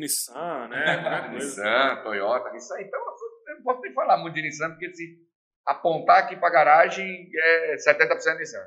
[0.00, 1.28] Nissan, né?
[1.30, 2.84] Nissan, Toyota, isso aí.
[2.84, 5.16] Então, eu não posso nem falar muito de Nissan, porque se
[5.64, 8.58] apontar aqui para a garagem é 70% Nissan.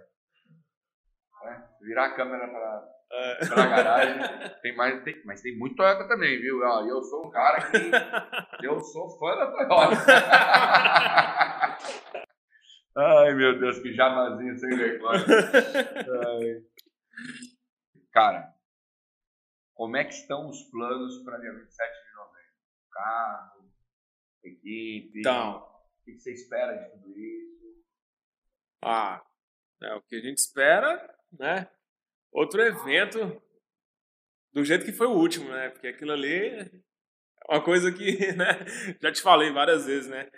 [1.43, 1.70] Né?
[1.82, 3.39] Virar a câmera para é.
[3.43, 4.22] a garagem,
[4.62, 6.62] tem mais, tem, mas tem muito Toyota também, viu?
[6.64, 7.78] Eu sou um cara que
[8.66, 9.95] eu sou fã da Toyota.
[12.95, 15.26] Ai, meu Deus, que jamazinho sem vergonha.
[18.12, 18.53] Cara,
[19.74, 22.51] como é que estão os planos para dia 27 de novembro?
[22.91, 23.72] Carro,
[24.43, 25.20] equipe.
[25.20, 27.84] Então, o que você espera de tudo isso?
[28.84, 29.24] Ah,
[29.82, 31.70] é o que a gente espera, né?
[32.32, 33.41] Outro evento
[34.53, 35.69] do jeito que foi o último, né?
[35.69, 36.71] Porque aquilo ali é
[37.49, 38.01] uma coisa que,
[38.34, 38.65] né?
[39.01, 40.29] Já te falei várias vezes, né?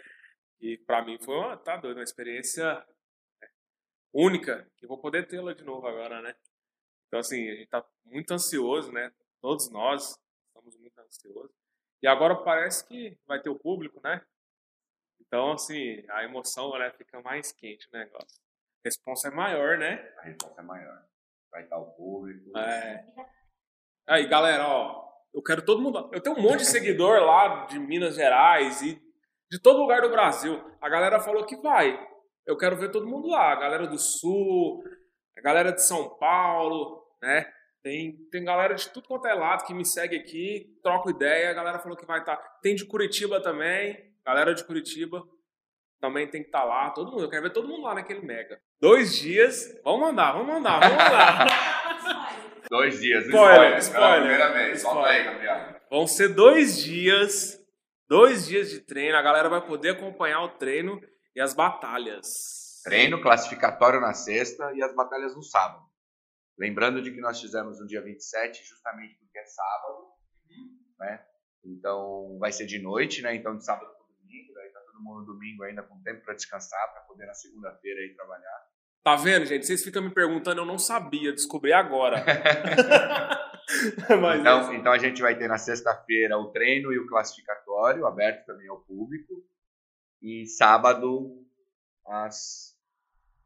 [0.59, 2.85] E para mim foi uma, tá doido, uma experiência
[4.13, 6.35] única, que vou poder tê-la de novo agora, né?
[7.07, 9.11] Então, assim, a gente tá muito ansioso, né?
[9.41, 10.17] Todos nós
[10.47, 11.51] estamos muito ansiosos.
[12.01, 14.25] E agora parece que vai ter o público, né?
[15.19, 18.41] Então, assim, a emoção né, fica mais quente o negócio.
[18.83, 19.95] A resposta é maior, né?
[20.17, 21.12] A resposta é maior.
[21.53, 22.57] Vai estar o público.
[22.57, 23.05] É.
[24.07, 26.09] Aí, galera, ó, eu quero todo mundo.
[26.11, 28.99] Eu tenho um monte de seguidor lá de Minas Gerais e
[29.51, 30.59] de todo lugar do Brasil.
[30.81, 31.95] A galera falou que vai.
[32.43, 33.51] Eu quero ver todo mundo lá.
[33.51, 34.83] A galera do Sul,
[35.37, 37.45] a galera de São Paulo, né?
[37.83, 41.51] Tem, tem galera de tudo quanto é lado que me segue aqui, troco ideia.
[41.51, 42.37] A galera falou que vai estar.
[42.63, 44.11] Tem de Curitiba também.
[44.25, 45.23] Galera de Curitiba
[46.03, 47.23] também tem que estar tá lá, todo mundo.
[47.23, 48.59] Eu quero ver todo mundo lá naquele mega.
[48.77, 49.73] Dois dias.
[49.85, 52.59] Vamos mandar, vamos mandar, vamos mandar.
[52.69, 53.23] dois dias.
[53.23, 53.79] Spoiler, spoiler.
[53.79, 54.19] spoiler.
[54.19, 54.81] primeira vez.
[54.81, 55.81] Solta aí, Gabriel.
[55.89, 57.57] Vão ser dois dias.
[58.05, 59.15] Dois dias de treino.
[59.15, 61.01] A galera vai poder acompanhar o treino
[61.33, 62.27] e as batalhas.
[62.83, 65.85] Treino classificatório na sexta e as batalhas no sábado.
[66.59, 70.07] Lembrando de que nós fizemos no dia 27, justamente porque é sábado,
[70.99, 71.25] né?
[71.63, 73.33] Então vai ser de noite, né?
[73.33, 76.35] Então de sábado para domingo, daí tá todo mundo no domingo ainda com tempo para
[76.35, 78.67] descansar, para poder na segunda-feira aí trabalhar.
[79.03, 79.65] Tá vendo, gente?
[79.65, 82.23] Vocês ficam me perguntando, eu não sabia, descobri agora.
[84.21, 84.75] Mas então, é.
[84.75, 88.79] então a gente vai ter na sexta-feira o treino e o classificatório, aberto também ao
[88.81, 89.43] público.
[90.21, 91.45] E sábado,
[92.05, 92.77] as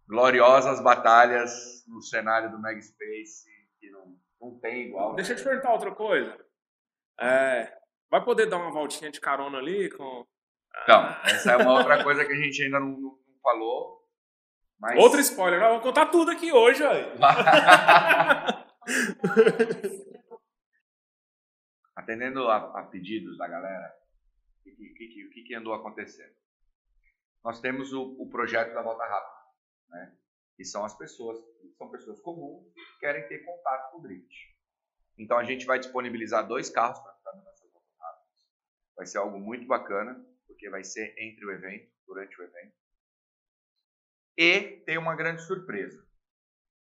[0.07, 3.47] gloriosas batalhas no cenário do Mega Space
[3.79, 5.15] que não, não tem igual.
[5.15, 6.37] Deixa eu te perguntar outra coisa.
[7.19, 7.75] É,
[8.11, 10.27] vai poder dar uma voltinha de carona ali com.
[10.83, 13.97] Então, essa é uma outra coisa que a gente ainda não, não falou.
[14.79, 14.97] Mas...
[14.99, 16.83] Outro spoiler, vou contar tudo aqui hoje.
[21.95, 23.91] Atendendo a, a, pedidos da galera,
[24.59, 26.35] o que, que, que, que, andou acontecendo?
[27.43, 29.41] Nós temos o, o projeto da Volta Rápida,
[29.89, 30.15] né?
[30.59, 31.37] E são as pessoas,
[31.77, 34.55] são pessoas comuns que querem ter contato com o Drift.
[35.17, 38.47] Então a gente vai disponibilizar dois carros para ficar nessas voltas rápidas.
[38.95, 40.23] Vai ser algo muito bacana,
[40.57, 42.75] porque vai ser entre o evento, durante o evento.
[44.35, 46.03] E tem uma grande surpresa.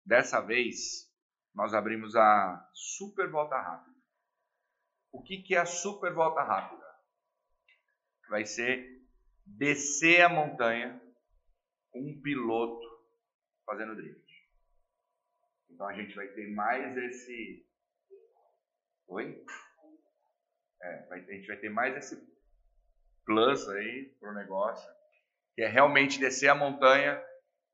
[0.06, 1.14] Dessa vez,
[1.54, 3.98] nós abrimos a Super Volta Rápida.
[5.12, 6.86] O que, que é a Super Volta Rápida?
[8.30, 9.06] Vai ser
[9.46, 11.02] descer a montanha
[11.92, 12.88] com um piloto
[13.66, 14.34] fazendo drift.
[15.70, 17.68] Então a gente vai ter mais esse.
[19.08, 19.46] Oi?
[20.82, 22.37] É, a gente vai ter mais esse
[23.28, 24.90] plus aí pro negócio,
[25.54, 27.22] que é realmente descer a montanha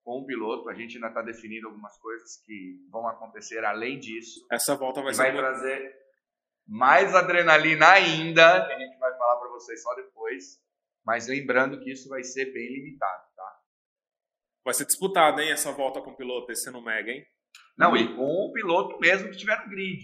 [0.04, 0.68] com o piloto.
[0.68, 4.45] A gente ainda está definindo algumas coisas que vão acontecer além disso.
[4.51, 5.95] Essa volta vai, vai trazer
[6.68, 10.60] mais adrenalina ainda, que a gente vai falar para vocês só depois.
[11.06, 13.60] Mas lembrando que isso vai ser bem limitado, tá?
[14.66, 17.26] Vai ser disputado, hein, essa volta com o piloto, esse no Mega, hein?
[17.78, 20.01] Não, e com o piloto mesmo que estiver no grid.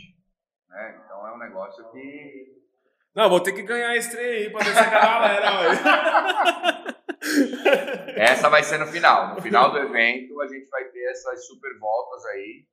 [0.68, 1.02] Né?
[1.04, 2.59] Então é um negócio que.
[3.16, 5.50] Não, vou ter que ganhar esse trem aí pra descer com a galera.
[8.16, 9.36] Essa vai ser no final.
[9.36, 12.68] No final do evento, a gente vai ter essas super voltas aí.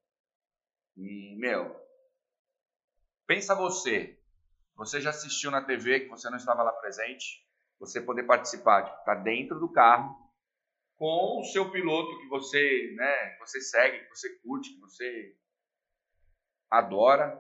[0.97, 1.75] E, meu,
[3.27, 4.19] pensa você.
[4.77, 7.45] Você já assistiu na TV que você não estava lá presente?
[7.79, 10.15] Você poder participar, tipo, tá dentro do carro
[10.97, 15.37] com o seu piloto que você, né, que você segue, que você curte, que você
[16.71, 17.39] adora,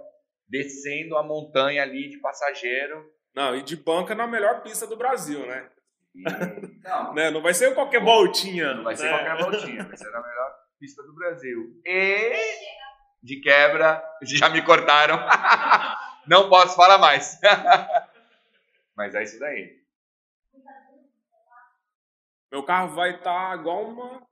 [0.49, 3.11] descendo a montanha ali de passageiro.
[3.35, 5.69] Não, e de banca na melhor pista do Brasil, né?
[6.15, 7.31] Não, né?
[7.31, 8.75] não vai ser qualquer voltinha.
[8.75, 9.01] Não vai né?
[9.01, 11.81] ser qualquer voltinha, vai ser a melhor pista do Brasil.
[11.85, 12.33] E
[13.23, 15.19] de quebra, já me cortaram.
[16.27, 17.39] não posso falar mais.
[18.97, 19.77] Mas é isso daí.
[22.51, 24.23] Meu carro vai estar tá igual uma.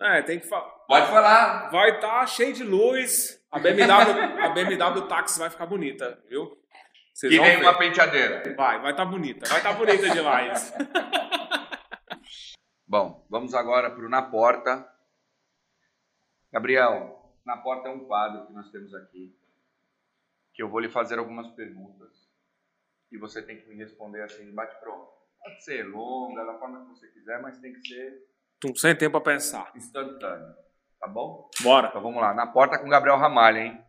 [0.00, 0.70] É, tem que falar.
[0.86, 1.70] Pode falar.
[1.70, 3.39] Vai estar tá cheio de luz.
[3.50, 6.56] A BMW, a BMW Taxi vai ficar bonita, viu?
[7.12, 7.62] Vocês que nem ver.
[7.62, 8.54] uma penteadeira.
[8.54, 9.48] Vai, vai estar tá bonita.
[9.48, 10.72] Vai estar tá bonita demais.
[12.86, 14.88] Bom, vamos agora para o Na Porta.
[16.52, 19.36] Gabriel, Na Porta é um quadro que nós temos aqui.
[20.54, 22.30] Que eu vou lhe fazer algumas perguntas.
[23.10, 25.10] E você tem que me responder assim, bate pronto.
[25.42, 28.30] Pode ser longa, da forma que você quiser, mas tem que ser.
[28.76, 29.72] Sem tempo a pensar.
[29.74, 30.54] Instantâneo.
[31.00, 31.50] Tá bom?
[31.62, 31.88] Bora.
[31.88, 32.34] Então vamos lá.
[32.34, 33.82] Na porta com Gabriel Ramalho, hein?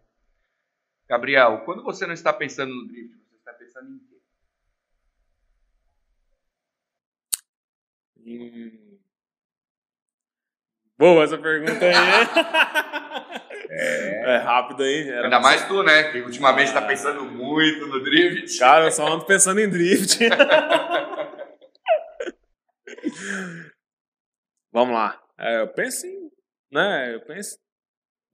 [1.07, 4.22] Gabriel, quando você não está pensando no drift, você está pensando em quê?
[8.26, 8.97] Hum.
[10.97, 11.91] Boa essa pergunta aí.
[13.72, 15.09] é, é rápido aí.
[15.09, 16.12] Era Ainda mais tu, né?
[16.12, 18.57] Que ultimamente está pensando muito no drift.
[18.57, 20.20] Cara, eu só ando pensando em drift.
[24.72, 25.20] Vamos lá.
[25.38, 26.20] É, eu penso em.
[26.72, 27.57] Né, eu penso.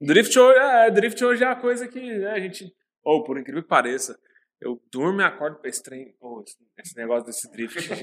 [0.00, 2.72] Drift hoje, é, drift hoje é a coisa que né, a gente.
[3.02, 4.18] Ou, oh, por incrível que pareça,
[4.60, 6.14] eu durmo e acordo pra esse trem.
[6.20, 6.42] Oh,
[6.78, 8.02] esse negócio desse drift, gente.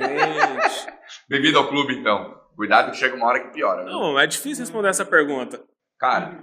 [1.30, 2.34] Bem-vindo ao clube, então.
[2.56, 3.84] Cuidado que chega uma hora que piora.
[3.84, 3.92] Viu?
[3.92, 5.64] Não, é difícil responder essa pergunta.
[6.00, 6.42] Cara.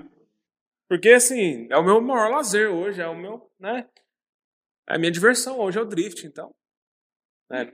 [0.89, 3.89] Porque, assim, é o meu maior lazer hoje, é o meu, né?
[4.89, 6.55] É a minha diversão hoje é o drift, então.
[7.51, 7.73] Né?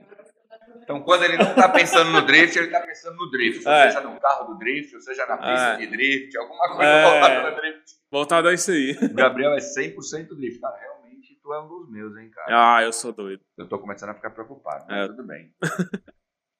[0.81, 3.65] Então, quando ele não está pensando no drift, ele está pensando no drift.
[3.65, 3.91] Ou é.
[3.91, 5.77] seja, no carro do drift, ou seja, na pista é.
[5.77, 7.03] de drift, alguma coisa é.
[7.03, 7.91] voltada no drift.
[8.11, 8.97] Voltada a isso aí.
[9.01, 10.59] O Gabriel é 100% drift.
[10.59, 12.77] Cara, realmente tu é um dos meus, hein, cara?
[12.77, 13.43] Ah, eu sou doido.
[13.57, 15.07] Eu tô começando a ficar preocupado, mas é.
[15.07, 15.53] tudo bem.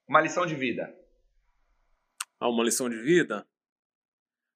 [0.07, 0.93] uma lição de vida.
[2.39, 3.45] Ah, uma lição de vida?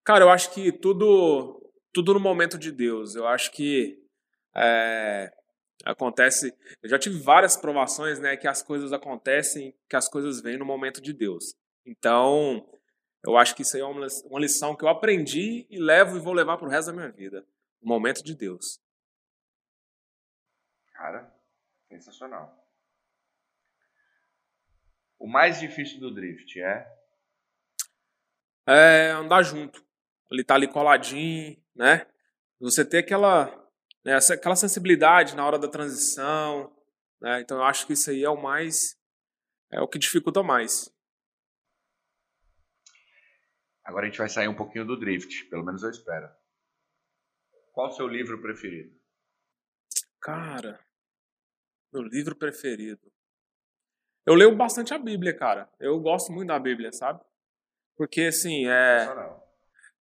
[0.04, 3.16] Cara, eu acho que tudo, tudo no momento de Deus.
[3.16, 3.98] Eu acho que
[4.56, 5.32] é,
[5.84, 10.58] Acontece, eu já tive várias provações, né, que as coisas acontecem, que as coisas vêm
[10.58, 11.56] no momento de Deus.
[11.86, 12.66] Então,
[13.26, 16.34] eu acho que isso aí é uma lição que eu aprendi e levo e vou
[16.34, 17.46] levar para o resto da minha vida.
[17.82, 18.82] O momento de Deus.
[20.94, 21.34] Cara,
[21.90, 22.66] sensacional.
[25.20, 26.90] O mais difícil do drift é?
[28.66, 29.86] É andar junto.
[30.32, 32.08] Ele tá ali coladinho, né?
[32.60, 33.63] Você ter aquela
[34.04, 36.76] né, aquela sensibilidade na hora da transição.
[37.22, 38.98] Né, então eu acho que isso aí é o mais.
[39.72, 40.94] é o que dificulta mais.
[43.84, 46.30] Agora a gente vai sair um pouquinho do drift, pelo menos eu espero.
[47.74, 48.98] qual o seu livro preferido?
[50.22, 50.80] Cara,
[51.92, 53.12] meu livro preferido.
[54.26, 55.70] Eu leio bastante a Bíblia, cara.
[55.80, 57.22] Eu gosto muito da Bíblia, sabe?
[57.96, 59.08] Porque, assim, é,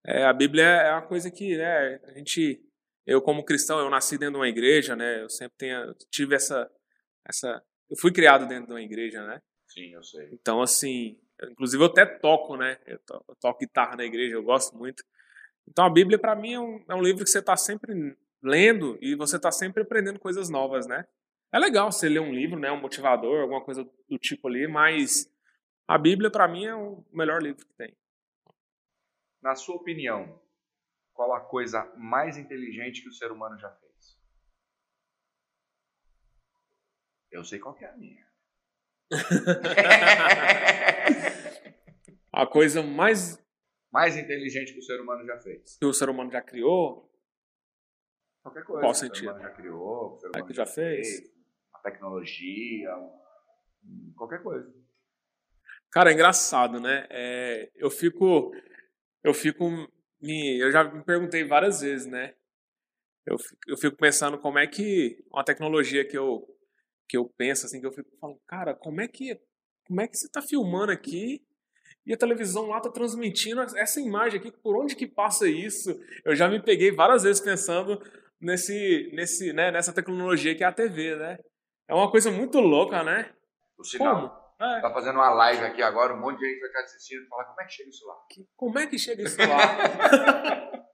[0.06, 2.64] é a Bíblia é uma coisa que né, a gente.
[3.06, 5.22] Eu, como cristão, eu nasci dentro de uma igreja, né?
[5.22, 6.70] Eu sempre tenho, tive essa,
[7.26, 7.62] essa.
[7.90, 9.40] Eu fui criado dentro de uma igreja, né?
[9.68, 10.28] Sim, eu sei.
[10.32, 11.18] Então, assim,
[11.50, 12.78] inclusive eu até toco, né?
[12.86, 15.02] Eu, to, eu toco guitarra na igreja, eu gosto muito.
[15.68, 18.98] Então, a Bíblia, para mim, é um, é um livro que você está sempre lendo
[19.00, 21.06] e você está sempre aprendendo coisas novas, né?
[21.52, 25.30] É legal você ler um livro, né, um motivador, alguma coisa do tipo ali, mas
[25.86, 27.94] a Bíblia para mim é o melhor livro que tem.
[29.42, 30.40] Na sua opinião,
[31.12, 34.18] qual a coisa mais inteligente que o ser humano já fez?
[37.30, 38.26] Eu sei qual é a minha.
[42.32, 43.42] a coisa mais
[43.92, 45.76] mais inteligente que o ser humano já fez.
[45.76, 47.12] Que o ser humano já criou?
[48.42, 48.80] Qualquer coisa.
[48.80, 49.14] Qual sentido?
[49.14, 51.08] O ser humano já criou, o ser humano é que já, já fez.
[51.08, 51.32] fez
[51.82, 52.90] tecnologia,
[54.16, 54.72] qualquer coisa.
[55.90, 57.06] Cara, é engraçado, né?
[57.10, 58.52] É, eu fico,
[59.22, 59.66] eu fico,
[60.22, 62.34] me, eu já me perguntei várias vezes, né?
[63.26, 66.46] Eu fico, eu fico pensando como é que uma tecnologia que eu
[67.08, 69.38] que eu penso assim, que eu fico falando, cara, como é que
[69.86, 71.44] como é que você está filmando aqui
[72.06, 76.00] e a televisão lá está transmitindo essa imagem aqui, por onde que passa isso?
[76.24, 78.00] Eu já me peguei várias vezes pensando
[78.40, 81.38] nesse, nesse, né, nessa tecnologia que é a TV, né?
[81.86, 83.32] É uma coisa muito louca, né?
[83.78, 84.41] O sinal.
[84.62, 84.80] É.
[84.80, 87.44] Tá fazendo uma live aqui agora, um monte de gente vai estar assistindo e falar
[87.46, 88.16] como é que chega isso lá?
[88.56, 90.86] Como é que chega isso lá?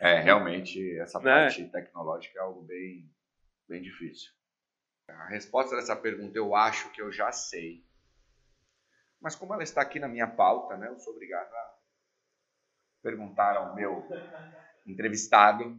[0.00, 1.44] é, realmente, essa né?
[1.44, 3.08] parte tecnológica é algo bem,
[3.68, 4.32] bem difícil.
[5.08, 7.84] A resposta dessa pergunta eu acho que eu já sei.
[9.20, 11.74] Mas como ela está aqui na minha pauta, né, eu sou obrigado a
[13.00, 14.08] perguntar ao meu
[14.86, 15.78] entrevistado.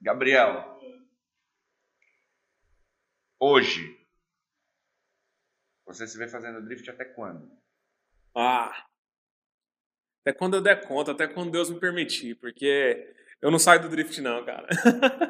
[0.00, 0.78] Gabriel,
[3.42, 3.98] Hoje,
[5.92, 7.50] você se vê fazendo drift até quando?
[8.34, 8.86] Ah,
[10.20, 13.12] até quando eu der conta, até quando Deus me permitir, porque
[13.42, 14.68] eu não saio do drift não, cara.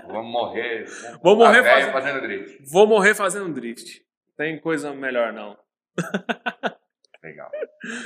[0.06, 0.84] Vamos morrer.
[0.84, 2.62] Vamos Vou morrer fazendo, fazendo drift.
[2.70, 4.04] Vou morrer fazendo drift.
[4.36, 5.58] Tem coisa melhor não.
[7.22, 7.50] Legal.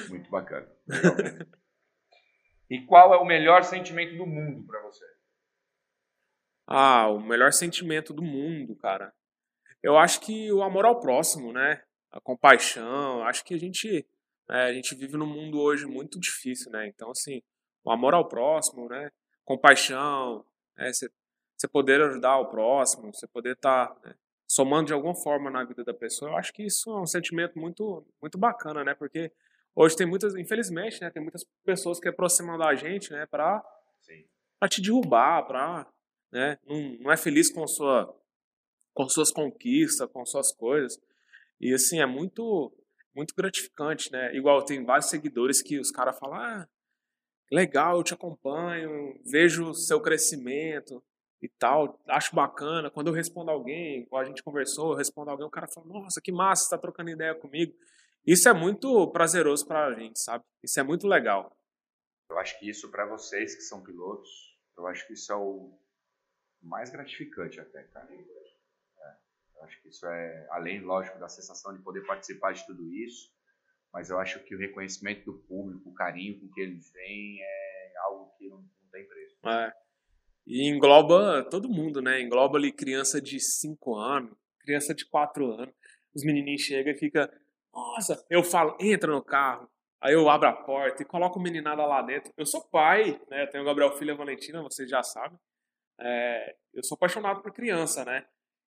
[0.08, 0.68] Muito bacana.
[0.86, 1.46] Legal
[2.70, 5.04] e qual é o melhor sentimento do mundo para você?
[6.66, 9.12] Ah, o melhor sentimento do mundo, cara
[9.84, 11.82] eu acho que o amor ao próximo, né?
[12.14, 14.06] A compaixão, acho que a gente,
[14.48, 16.86] é, a gente vive num mundo hoje muito difícil, né?
[16.86, 17.42] Então, assim,
[17.82, 19.10] o amor ao próximo, né?
[19.44, 20.44] Compaixão,
[20.76, 20.92] né?
[20.92, 24.14] Você poder ajudar o próximo, você poder estar tá, né?
[24.46, 27.58] somando de alguma forma na vida da pessoa, eu acho que isso é um sentimento
[27.58, 28.94] muito, muito bacana, né?
[28.94, 29.32] Porque
[29.74, 31.10] hoje tem muitas, infelizmente, né?
[31.10, 33.26] Tem muitas pessoas que aproximam da gente, né?
[33.26, 33.60] Para
[34.70, 35.84] te derrubar, para,
[36.30, 36.60] né?
[36.64, 38.14] Não, não é feliz com sua
[38.92, 41.00] com suas conquistas, com suas coisas.
[41.60, 42.72] E assim, é muito
[43.14, 44.34] muito gratificante, né?
[44.34, 46.68] Igual tem vários seguidores que os caras falam: "Ah,
[47.52, 51.02] legal, eu te acompanho, vejo o seu crescimento
[51.42, 52.90] e tal, acho bacana.
[52.90, 56.32] Quando eu respondo alguém, a gente conversou, eu respondo alguém, o cara fala: "Nossa, que
[56.32, 57.74] massa, você tá trocando ideia comigo".
[58.26, 60.44] Isso é muito prazeroso para a gente, sabe?
[60.62, 61.56] Isso é muito legal.
[62.30, 64.30] Eu acho que isso para vocês que são pilotos,
[64.76, 65.78] eu acho que isso é o
[66.62, 68.08] mais gratificante até, cara.
[69.64, 73.32] Acho que isso é, além, lógico, da sensação de poder participar de tudo isso,
[73.92, 77.92] mas eu acho que o reconhecimento do público, o carinho com que eles vêm é
[78.04, 79.36] algo que não, não tem preço.
[79.46, 79.72] É.
[80.46, 82.20] E engloba todo mundo, né?
[82.20, 85.74] Engloba ali criança de 5 anos, criança de 4 anos.
[86.14, 87.32] Os menininhos chegam e fica,
[87.72, 89.68] nossa, eu falo, entra no carro.
[90.02, 92.30] Aí eu abro a porta e coloco o meninada lá dentro.
[92.36, 93.44] Eu sou pai, né?
[93.44, 95.38] Eu tenho o Gabriel Filho e Valentina, vocês já sabem.
[95.98, 98.26] É, eu sou apaixonado por criança, né?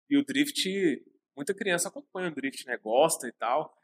[0.09, 0.69] E o drift,
[1.35, 2.77] muita criança acompanha o drift, né?
[2.77, 3.75] Gosta e tal.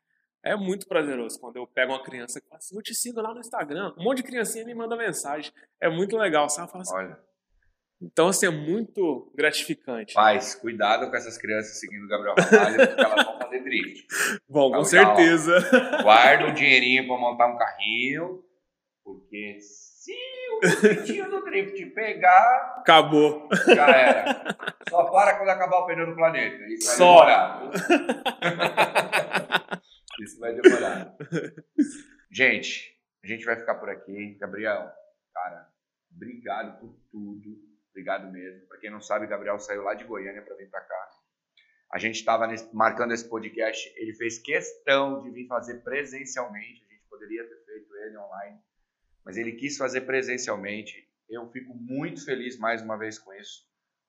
[0.44, 3.34] É muito prazeroso quando eu pego uma criança e falo assim, eu te sigo lá
[3.34, 3.94] no Instagram.
[3.98, 5.52] Um monte de criancinha me manda mensagem.
[5.80, 6.72] É muito legal, sabe?
[6.74, 7.20] Assim, Olha.
[8.02, 10.16] Então, assim, é muito gratificante.
[10.16, 14.08] Pais, cuidado com essas crianças seguindo o Gabriel Ramalho, porque elas vão fazer drift.
[14.50, 15.58] Bom, então, com certeza.
[16.00, 18.44] Ó, guarda um dinheirinho para montar um carrinho,
[19.04, 19.60] porque
[20.12, 22.76] se o driftinho do drift pegar.
[22.80, 23.50] Acabou.
[23.68, 24.58] Já era.
[24.90, 26.66] Só para quando acabar o pneu do planeta.
[26.68, 27.26] Isso vai Só.
[27.26, 27.72] demorar.
[30.20, 31.16] Isso vai demorar.
[32.32, 34.38] Gente, a gente vai ficar por aqui.
[34.40, 34.92] Gabriel,
[35.34, 35.68] cara,
[36.14, 37.58] obrigado por tudo.
[37.90, 38.68] Obrigado mesmo.
[38.68, 41.10] Para quem não sabe, Gabriel saiu lá de Goiânia para vir para cá.
[41.94, 43.92] A gente estava marcando esse podcast.
[43.98, 46.86] Ele fez questão de vir fazer presencialmente.
[46.90, 48.60] A gente poderia ter feito ele online
[49.26, 51.08] mas ele quis fazer presencialmente.
[51.30, 53.66] eu fico muito feliz mais uma vez com isso,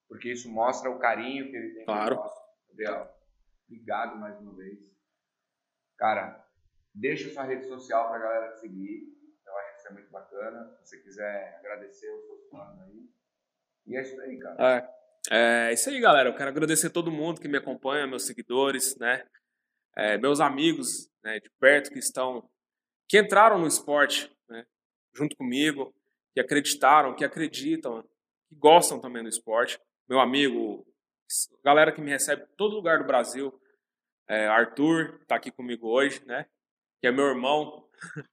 [0.09, 1.85] porque isso mostra o carinho que ele tem.
[1.85, 2.21] Claro.
[2.69, 3.09] Gabriel,
[3.67, 4.79] obrigado mais uma vez.
[5.97, 6.45] Cara,
[6.95, 9.07] deixa sua rede social pra galera te seguir.
[9.47, 10.77] Eu acho que isso é muito bacana.
[10.83, 13.09] Se você quiser agradecer os seus fãs aí.
[13.87, 14.91] E é isso aí, cara.
[15.31, 16.29] É, é isso aí, galera.
[16.29, 19.27] Eu quero agradecer todo mundo que me acompanha, meus seguidores, né?
[19.97, 22.49] É, meus amigos né, de perto que estão,
[23.09, 24.35] que entraram no esporte,
[25.15, 25.95] junto comigo,
[26.33, 28.03] que acreditaram, que acreditam,
[28.49, 29.79] que gostam também do esporte.
[30.09, 30.87] Meu amigo,
[31.65, 33.53] galera que me recebe todo lugar do Brasil,
[34.29, 36.47] é, Arthur está aqui comigo hoje, né?
[37.01, 37.89] Que é meu irmão,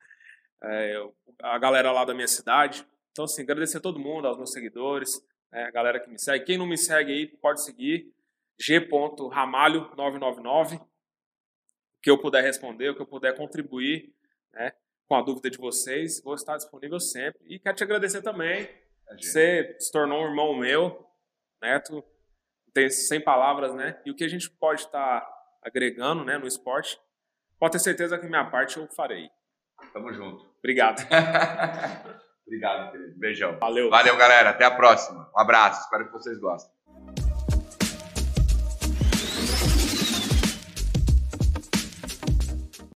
[0.64, 0.96] é,
[1.42, 2.86] a galera lá da minha cidade.
[3.12, 5.20] Então, assim, agradecer a todo mundo, aos meus seguidores,
[5.52, 6.46] né, a galera que me segue.
[6.46, 8.12] Quem não me segue aí, pode seguir.
[8.60, 10.80] g.ramalho999.
[10.80, 10.88] O
[12.02, 14.14] que eu puder responder, o que eu puder contribuir,
[14.54, 14.74] né?
[15.10, 17.42] Com a dúvida de vocês, vou estar disponível sempre.
[17.48, 18.70] E quero te agradecer também.
[19.20, 21.04] Você se tornou um irmão meu,
[21.60, 22.04] Neto.
[22.72, 24.00] Tem sem palavras, né?
[24.06, 25.28] E o que a gente pode estar
[25.64, 27.02] agregando, né, no esporte,
[27.60, 29.32] pode ter certeza que minha parte eu farei.
[29.92, 30.46] Tamo junto.
[30.60, 31.02] Obrigado.
[32.46, 33.18] Obrigado, querido.
[33.18, 33.58] Beijão.
[33.58, 33.90] Valeu.
[33.90, 34.52] Valeu, galera.
[34.52, 35.28] Até a próxima.
[35.36, 35.82] Um abraço.
[35.82, 36.79] Espero que vocês gostem.